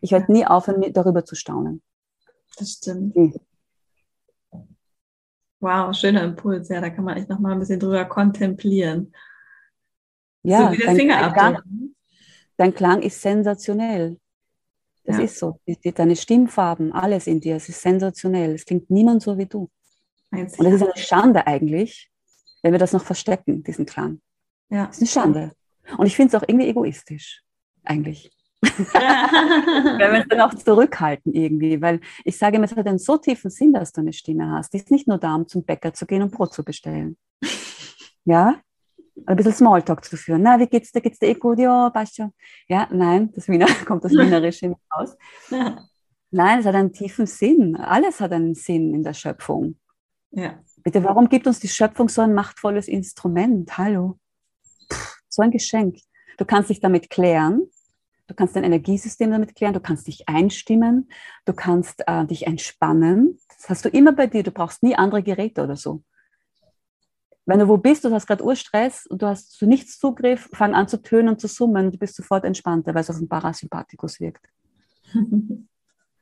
[0.00, 1.82] Ich werde nie aufhören, darüber zu staunen.
[2.58, 3.16] Das stimmt.
[3.16, 3.34] Mhm.
[5.62, 6.68] Wow, schöner Impuls.
[6.68, 9.14] Ja, da kann man echt noch mal ein bisschen drüber kontemplieren.
[10.42, 11.64] Ja, so wie der dein, Fingerabdruck.
[12.56, 14.18] Dein Klang ist sensationell.
[15.04, 15.22] Das ja.
[15.22, 15.60] ist so.
[15.94, 18.54] Deine Stimmfarben, alles in dir, es ist sensationell.
[18.54, 19.70] Es klingt niemand so wie du.
[20.32, 20.58] Einzig.
[20.58, 22.10] Und das ist eine Schande eigentlich,
[22.62, 24.20] wenn wir das noch verstecken, diesen Klang.
[24.68, 24.86] Ja.
[24.86, 25.52] Das ist eine Schande.
[25.96, 27.44] Und ich finde es auch irgendwie egoistisch,
[27.84, 28.32] eigentlich.
[28.62, 33.16] Wenn wir es dann auch zurückhalten irgendwie, weil ich sage immer, es hat einen so
[33.16, 34.72] tiefen Sinn, dass du eine Stimme hast.
[34.72, 37.16] Die ist nicht nur da, um zum Bäcker zu gehen und Brot zu bestellen.
[38.24, 38.60] Ja?
[39.26, 40.42] Ein bisschen Smalltalk zu führen.
[40.42, 41.00] Na, wie geht's dir?
[41.00, 41.58] Geht's dir eh gut?
[41.58, 42.32] Ja, passt schon.
[42.68, 45.16] Ja, nein, das Wiener kommt das Wienerische raus.
[46.30, 47.76] Nein, es hat einen tiefen Sinn.
[47.76, 49.76] Alles hat einen Sinn in der Schöpfung.
[50.30, 50.60] Ja.
[50.82, 53.76] Bitte, warum gibt uns die Schöpfung so ein machtvolles Instrument?
[53.76, 54.18] Hallo.
[54.90, 55.98] Pff, so ein Geschenk.
[56.38, 57.68] Du kannst dich damit klären,
[58.32, 61.10] Du kannst dein Energiesystem damit klären, du kannst dich einstimmen,
[61.44, 63.38] du kannst äh, dich entspannen.
[63.48, 66.02] Das hast du immer bei dir, du brauchst nie andere Geräte oder so.
[67.44, 70.74] Wenn du wo bist, du hast gerade Urstress und du hast zu nichts Zugriff, fang
[70.74, 74.18] an zu tönen und zu summen, du bist sofort entspannter, weil es auf den Parasympathikus
[74.18, 74.48] wirkt.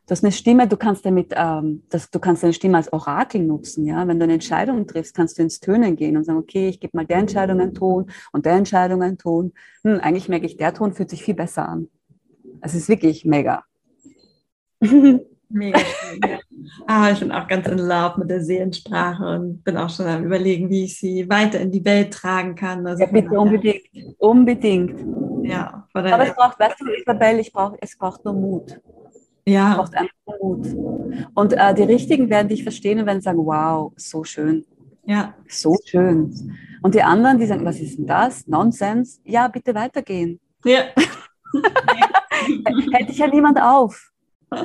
[0.06, 3.44] Du hast eine Stimme, du kannst damit, ähm, das, du kannst deine Stimme als Orakel
[3.44, 4.08] nutzen, ja.
[4.08, 6.96] Wenn du eine Entscheidung triffst, kannst du ins Tönen gehen und sagen, okay, ich gebe
[6.96, 9.52] mal der Entscheidung einen Ton und der Entscheidung einen Ton.
[9.84, 11.90] Hm, eigentlich merke ich, der Ton fühlt sich viel besser an.
[12.61, 13.64] Es ist wirklich mega.
[15.52, 16.20] Mega schön.
[16.86, 20.24] Ah, ich bin auch ganz in Love mit der Seelensprache und bin auch schon am
[20.24, 22.86] überlegen, wie ich sie weiter in die Welt tragen kann.
[22.86, 23.82] Also ja, bitte unbedingt.
[24.18, 25.00] Unbedingt.
[25.42, 28.80] Ja, Aber es braucht, weißt du, Isabel, ich brauch, es braucht nur Mut.
[29.44, 29.72] Ja.
[29.72, 30.66] Es braucht einfach Mut.
[31.34, 34.64] Und äh, die Richtigen werden dich verstehen und werden sagen, wow, so schön.
[35.04, 35.34] Ja.
[35.48, 36.56] So schön.
[36.82, 38.46] Und die anderen, die sagen, was ist denn das?
[38.46, 39.20] Nonsens?
[39.24, 40.38] Ja, bitte weitergehen.
[40.64, 40.84] Ja.
[42.92, 44.11] Hält dich ja niemand auf.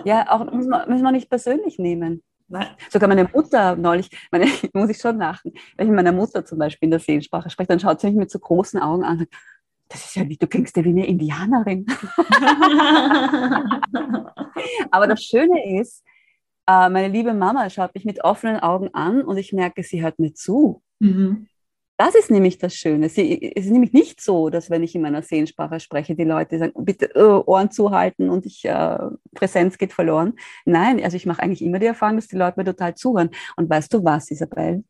[0.04, 2.24] Ja, auch müssen wir, müssen wir nicht persönlich nehmen.
[2.48, 2.68] Nein.
[2.90, 6.60] Sogar meine Mutter neulich, meine, muss ich schon lachen, wenn ich mit meiner Mutter zum
[6.60, 9.20] Beispiel in der Seelensprache spreche, dann schaut sie mich mit so großen Augen an und
[9.20, 9.34] sagt,
[9.90, 11.86] das ist ja wie, du klingst ja wie eine Indianerin.
[14.92, 16.04] Aber das Schöne ist,
[16.68, 20.18] äh, meine liebe Mama schaut mich mit offenen Augen an und ich merke, sie hört
[20.18, 20.82] mir zu.
[21.00, 21.48] Mhm.
[21.98, 23.08] Das ist nämlich das Schöne.
[23.08, 26.60] Sie, es ist nämlich nicht so, dass wenn ich in meiner Seelensprache spreche, die Leute
[26.60, 28.98] sagen, bitte uh, Ohren zuhalten und ich, äh,
[29.34, 30.34] Präsenz geht verloren.
[30.66, 33.30] Nein, also ich mache eigentlich immer die Erfahrung, dass die Leute mir total zuhören.
[33.56, 34.84] Und weißt du was, Isabel?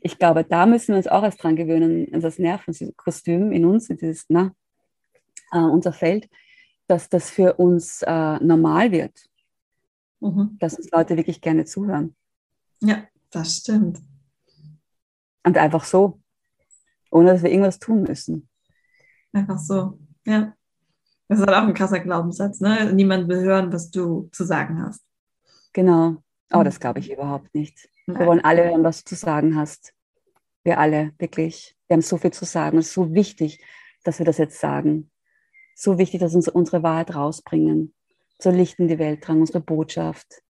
[0.00, 3.90] Ich glaube, da müssen wir uns auch erst dran gewöhnen, an das Nervenkostüm in uns,
[3.90, 4.54] in dieses, na,
[5.52, 6.30] äh, unser Feld,
[6.86, 9.28] dass das für uns äh, normal wird.
[10.20, 10.56] Mhm.
[10.58, 12.16] Dass uns Leute wirklich gerne zuhören.
[12.80, 14.00] Ja, das stimmt.
[15.44, 16.20] Und einfach so,
[17.10, 18.48] ohne dass wir irgendwas tun müssen.
[19.32, 20.54] Einfach so, ja.
[21.28, 22.92] Das ist halt auch ein krasser Glaubenssatz, ne?
[22.92, 25.02] Niemand will hören, was du zu sagen hast.
[25.72, 26.22] Genau.
[26.50, 27.88] Aber oh, das glaube ich überhaupt nicht.
[28.06, 28.18] Nein.
[28.18, 29.94] Wir wollen alle hören, was du zu sagen hast.
[30.62, 31.76] Wir alle, wirklich.
[31.88, 32.78] Wir haben so viel zu sagen.
[32.78, 33.64] Es ist so wichtig,
[34.04, 35.10] dass wir das jetzt sagen.
[35.74, 37.94] So wichtig, dass wir unsere Wahrheit rausbringen.
[38.38, 40.42] So Licht in die Welt tragen, unsere Botschaft.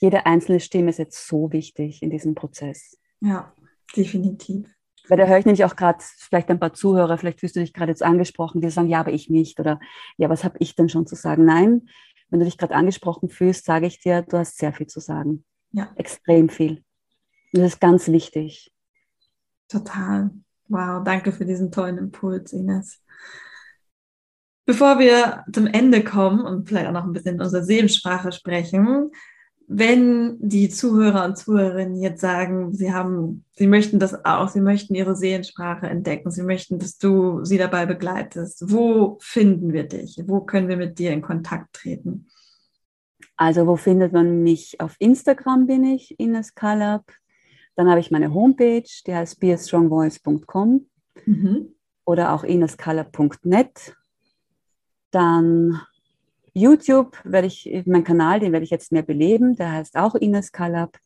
[0.00, 2.98] Jede einzelne Stimme ist jetzt so wichtig in diesem Prozess.
[3.20, 3.54] Ja,
[3.96, 4.68] Definitiv.
[5.08, 7.72] Weil da höre ich nämlich auch gerade vielleicht ein paar Zuhörer, vielleicht fühlst du dich
[7.72, 9.58] gerade jetzt angesprochen, die sagen, ja, aber ich nicht.
[9.58, 9.80] Oder
[10.16, 11.44] ja, was habe ich denn schon zu sagen?
[11.44, 11.88] Nein,
[12.30, 15.44] wenn du dich gerade angesprochen fühlst, sage ich dir, du hast sehr viel zu sagen.
[15.72, 15.90] Ja.
[15.96, 16.84] Extrem viel.
[17.52, 18.72] Und das ist ganz wichtig.
[19.68, 20.30] Total.
[20.68, 23.02] Wow, danke für diesen tollen Impuls, Ines.
[24.64, 29.10] Bevor wir zum Ende kommen und vielleicht auch noch ein bisschen in unserer Seelensprache sprechen,
[29.68, 34.94] wenn die Zuhörer und Zuhörerinnen jetzt sagen, sie haben, sie möchten das auch, sie möchten
[34.94, 40.22] ihre Seelensprache entdecken, sie möchten, dass du sie dabei begleitest, wo finden wir dich?
[40.26, 42.26] Wo können wir mit dir in Kontakt treten?
[43.36, 44.80] Also, wo findet man mich?
[44.80, 47.12] Auf Instagram bin ich, Ines Kalab.
[47.74, 50.86] Dann habe ich meine Homepage, die heißt beastrongvoice.com
[51.24, 51.74] mhm.
[52.04, 53.96] oder auch ineskalab.net.
[55.10, 55.80] Dann
[56.54, 60.52] YouTube werde ich, mein Kanal, den werde ich jetzt mehr beleben, der heißt auch Ines
[60.52, 60.98] Kalab.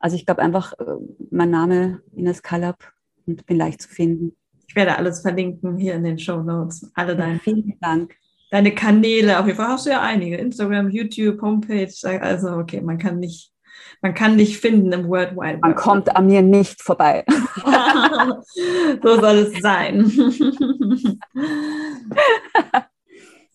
[0.00, 0.84] Also ich glaube einfach, äh,
[1.30, 2.92] mein Name Ines Kalab
[3.26, 4.36] und bin leicht zu finden.
[4.66, 6.90] Ich werde alles verlinken hier in den Show Notes.
[6.94, 8.14] Alle deine, ja, vielen Dank.
[8.50, 10.36] Deine Kanäle, auf jeden Fall hast du ja einige.
[10.36, 11.92] Instagram, YouTube, Homepage.
[12.20, 13.52] Also okay, man kann nicht,
[14.00, 15.62] man kann dich finden im World Wide Web.
[15.62, 17.24] Man kommt an mir nicht vorbei.
[19.02, 20.10] so soll es sein.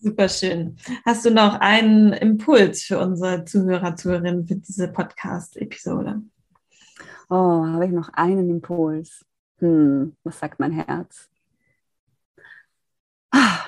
[0.06, 0.78] Super schön.
[1.04, 6.22] Hast du noch einen Impuls für unsere Zuhörer, Zuhörerinnen für diese Podcast-Episode?
[7.28, 9.26] Oh, habe ich noch einen Impuls?
[9.58, 11.28] Hm, was sagt mein Herz?
[13.32, 13.62] Ah,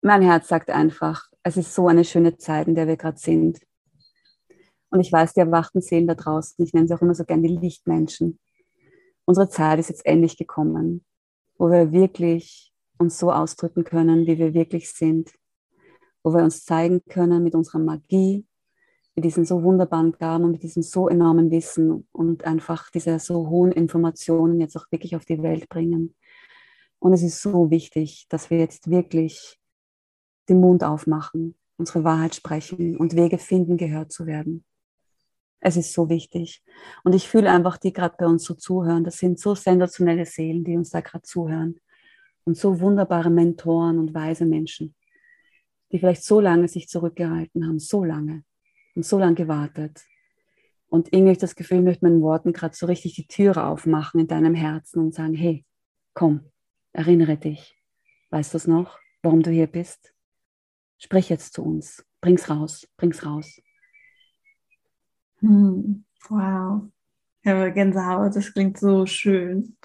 [0.00, 3.58] mein Herz sagt einfach, es ist so eine schöne Zeit, in der wir gerade sind.
[4.90, 7.48] Und ich weiß, die erwachten Seelen da draußen, ich nenne sie auch immer so gerne
[7.48, 8.38] die Lichtmenschen.
[9.24, 11.04] Unsere Zeit ist jetzt endlich gekommen,
[11.58, 15.32] wo wir wirklich uns so ausdrücken können, wie wir wirklich sind,
[16.22, 18.46] wo wir uns zeigen können mit unserer Magie,
[19.14, 23.48] mit diesen so wunderbaren Gaben und mit diesem so enormen Wissen und einfach diese so
[23.48, 26.14] hohen Informationen jetzt auch wirklich auf die Welt bringen.
[26.98, 29.58] Und es ist so wichtig, dass wir jetzt wirklich
[30.48, 34.64] den Mund aufmachen, unsere Wahrheit sprechen und Wege finden, gehört zu werden.
[35.60, 36.62] Es ist so wichtig.
[37.02, 40.64] Und ich fühle einfach, die gerade bei uns so zuhören, das sind so sensationelle Seelen,
[40.64, 41.80] die uns da gerade zuhören
[42.46, 44.94] und so wunderbare Mentoren und weise Menschen,
[45.92, 48.44] die vielleicht so lange sich zurückgehalten haben, so lange
[48.94, 50.04] und so lange gewartet.
[50.88, 54.28] Und irgendwie ich das Gefühl, möchte meinen Worten gerade so richtig die Türe aufmachen in
[54.28, 55.66] deinem Herzen und sagen, hey,
[56.14, 56.52] komm,
[56.92, 57.76] erinnere dich.
[58.30, 60.14] Weißt du es noch, warum du hier bist?
[60.98, 62.06] Sprich jetzt zu uns.
[62.20, 63.60] Bring's raus, bring's raus.
[65.40, 66.82] Hm, wow.
[67.42, 69.76] Ich habe Gänsehaut, das klingt so schön.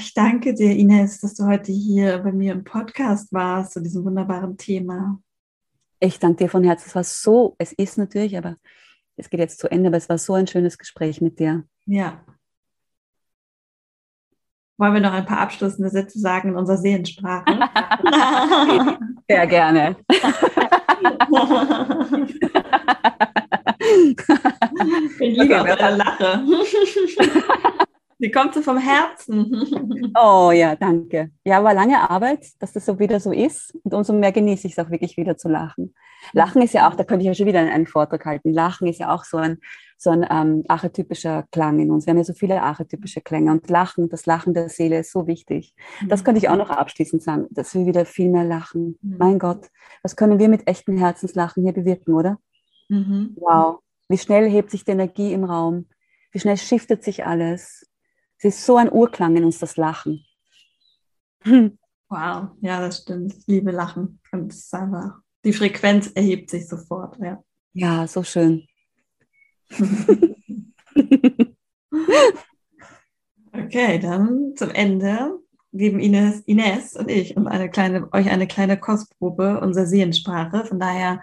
[0.00, 4.04] Ich danke dir, Ines, dass du heute hier bei mir im Podcast warst zu diesem
[4.04, 5.20] wunderbaren Thema.
[6.00, 6.88] Ich danke dir von Herzen.
[6.88, 8.56] Es war so, es ist natürlich, aber
[9.14, 11.62] es geht jetzt zu Ende, aber es war so ein schönes Gespräch mit dir.
[11.84, 12.24] Ja.
[14.78, 17.44] Wollen wir noch ein paar abschließende Sätze sagen in unserer Seelensprache?
[19.28, 19.96] Sehr gerne.
[25.20, 26.44] ich liebe deine Lache.
[28.18, 30.12] Die kommt so vom Herzen.
[30.18, 31.30] Oh ja, danke.
[31.44, 33.74] Ja, war lange Arbeit, dass das so wieder so ist.
[33.82, 35.94] Und umso mehr genieße ich es auch wirklich wieder zu lachen.
[36.32, 38.52] Lachen ist ja auch, da könnte ich ja schon wieder einen Vortrag halten.
[38.52, 39.58] Lachen ist ja auch so ein,
[39.98, 42.06] so ein ähm, archetypischer Klang in uns.
[42.06, 43.52] Wir haben ja so viele archetypische Klänge.
[43.52, 45.74] Und Lachen, das Lachen der Seele ist so wichtig.
[46.08, 48.98] Das könnte ich auch noch abschließend sagen, dass wir wieder viel mehr lachen.
[49.02, 49.16] Mhm.
[49.18, 49.66] Mein Gott,
[50.02, 52.38] was können wir mit echten Herzenslachen hier bewirken, oder?
[52.88, 53.36] Mhm.
[53.38, 53.80] Wow.
[54.08, 55.86] Wie schnell hebt sich die Energie im Raum?
[56.32, 57.86] Wie schnell shiftet sich alles?
[58.38, 60.24] Es ist so ein Urklang in uns, das Lachen.
[62.08, 63.34] Wow, ja, das stimmt.
[63.36, 64.20] Ich liebe Lachen.
[64.30, 67.42] Und es ist einfach, die Frequenz erhebt sich sofort, ja.
[67.72, 68.66] Ja, so schön.
[73.52, 75.40] okay, dann zum Ende
[75.72, 80.64] geben Ines, Ines und ich und eine kleine, euch eine kleine Kostprobe unserer Seelensprache.
[80.64, 81.20] Von daher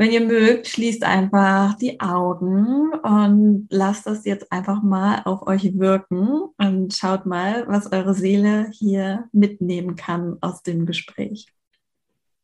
[0.00, 5.78] wenn ihr mögt, schließt einfach die Augen und lasst das jetzt einfach mal auf euch
[5.78, 11.48] wirken und schaut mal, was eure Seele hier mitnehmen kann aus dem Gespräch.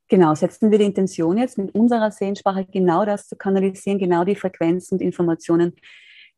[0.09, 4.37] Genau, setzen wir die Intention jetzt mit unserer Sehenssprache genau das zu kanalisieren, genau die
[4.37, 5.73] Frequenzen und Informationen,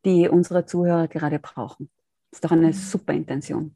[0.05, 1.89] die unsere Zuhörer gerade brauchen.
[2.31, 2.71] Das ist doch eine mhm.
[2.73, 3.75] super Intention.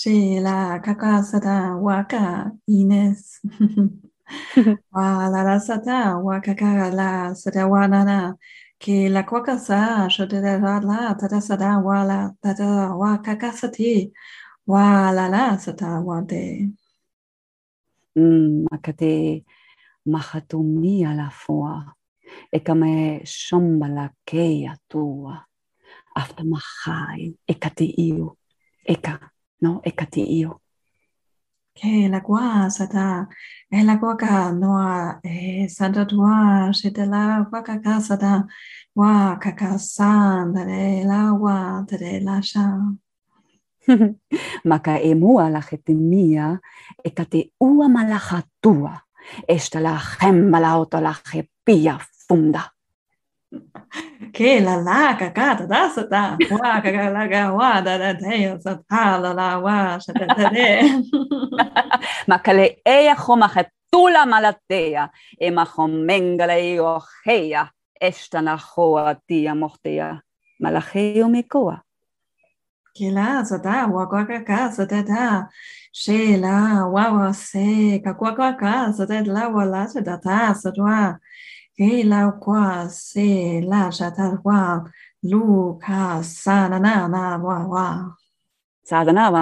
[0.00, 3.40] Sheila kakasata waka Ines.
[4.92, 8.34] Wala sata wakaka la sata wanana.
[8.78, 14.10] Ke la kwakasa shodera la tata sada wala tata wakakasati.
[14.66, 16.70] Wala la sata wante.
[18.16, 19.44] Makate
[20.06, 21.92] mahatumi alla fois.
[22.50, 25.44] E kame shombala keia tua.
[26.16, 28.38] After mahai e kate iu.
[28.88, 29.30] Eka.
[29.60, 30.60] no, ekatiio.
[31.74, 33.26] Ke la gua sata,
[33.70, 34.16] e la gua
[34.52, 38.46] noa, e eh, santa tua, se te la gua ka ka sata,
[39.78, 42.66] san, tare la gua, tare la sha.
[44.64, 46.58] Maka emua la jetemia,
[47.04, 48.98] ekate ua malajatua,
[49.48, 51.14] esta la gemma la otra la
[52.26, 52.72] funda.
[54.32, 59.32] כן, לה לה, קקה, תודה סתה, וואה, קקה, לגה, וואה, דה דה דה, סתה, לה
[59.34, 60.80] לה, וואה, שתה דה דה.
[62.28, 65.06] מקלעי החום החתולה מלטיה,
[65.48, 67.64] אמחו מנגלי אוחיה,
[68.02, 70.12] אשתנחו עתיה מוכתיה,
[70.60, 71.74] מלאכי ומקוע.
[72.98, 75.46] Kela דה, wakwakaka zatata
[75.92, 81.16] shela wawa se kakwakaka zatat la wala zatata zatwa
[81.80, 82.22] que la
[82.90, 84.84] se la ya tal gua
[85.30, 87.56] lu ka sa na na na wa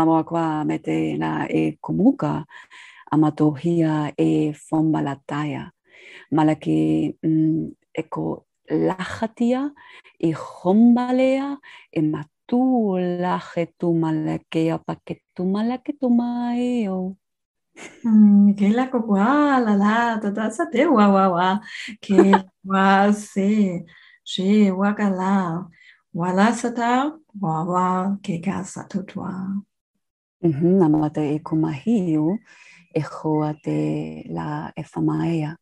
[0.09, 2.47] wa qua mete na e kumuka
[3.11, 5.65] amatohia e fombalataya
[6.31, 6.81] malaki
[8.01, 8.47] eko
[8.87, 9.63] lajatia
[10.29, 11.59] e hombalea
[11.91, 12.63] e, e matu
[13.23, 17.17] lajetu malakeya paketu malaketu maeo
[18.05, 21.61] Mm, Gelako gua, la la, tata sate gua gua gua,
[22.01, 23.85] que gua se,
[24.25, 25.69] she gua gala,
[26.13, 29.63] gua la sata, gua gua, que casa tutua.
[30.43, 32.39] Namate e kumahiu,
[32.95, 35.57] e joa te la e famaea,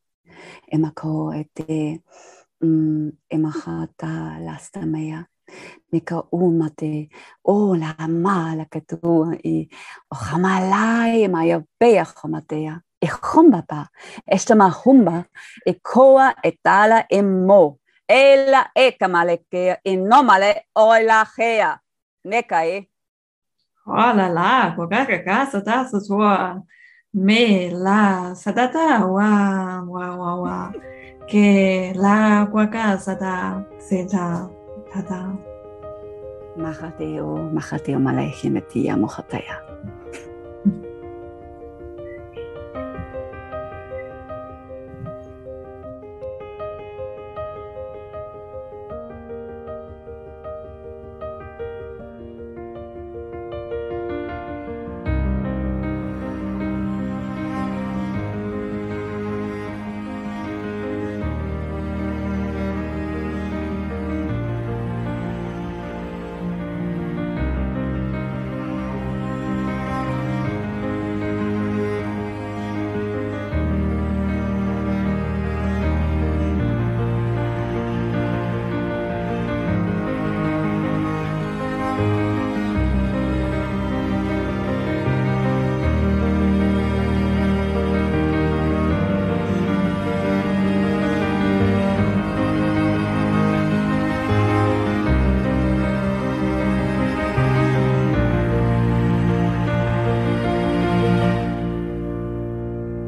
[0.72, 2.02] e mako e te,
[2.60, 4.38] mm, e mahata.
[5.92, 7.08] Nika umate,
[7.44, 9.68] uh, ola oh, mala que tú, y
[10.10, 13.90] ojamalai maya bea jomatea, e jombapa,
[14.26, 15.26] esta mahumba,
[15.64, 17.78] e coa etala e mo,
[18.08, 21.80] ela e kamalekea, e nomale ola gea,
[22.24, 22.88] neka e.
[23.86, 26.60] Ola la, cocaca casa, taza sua,
[27.12, 30.72] me la, satata, wa, wa, wa, wa,
[31.28, 34.55] que la, cocaca, sata, seta.
[34.96, 35.28] ただ
[36.56, 39.62] マハデオマハデオマライヒメティヤモハタヤ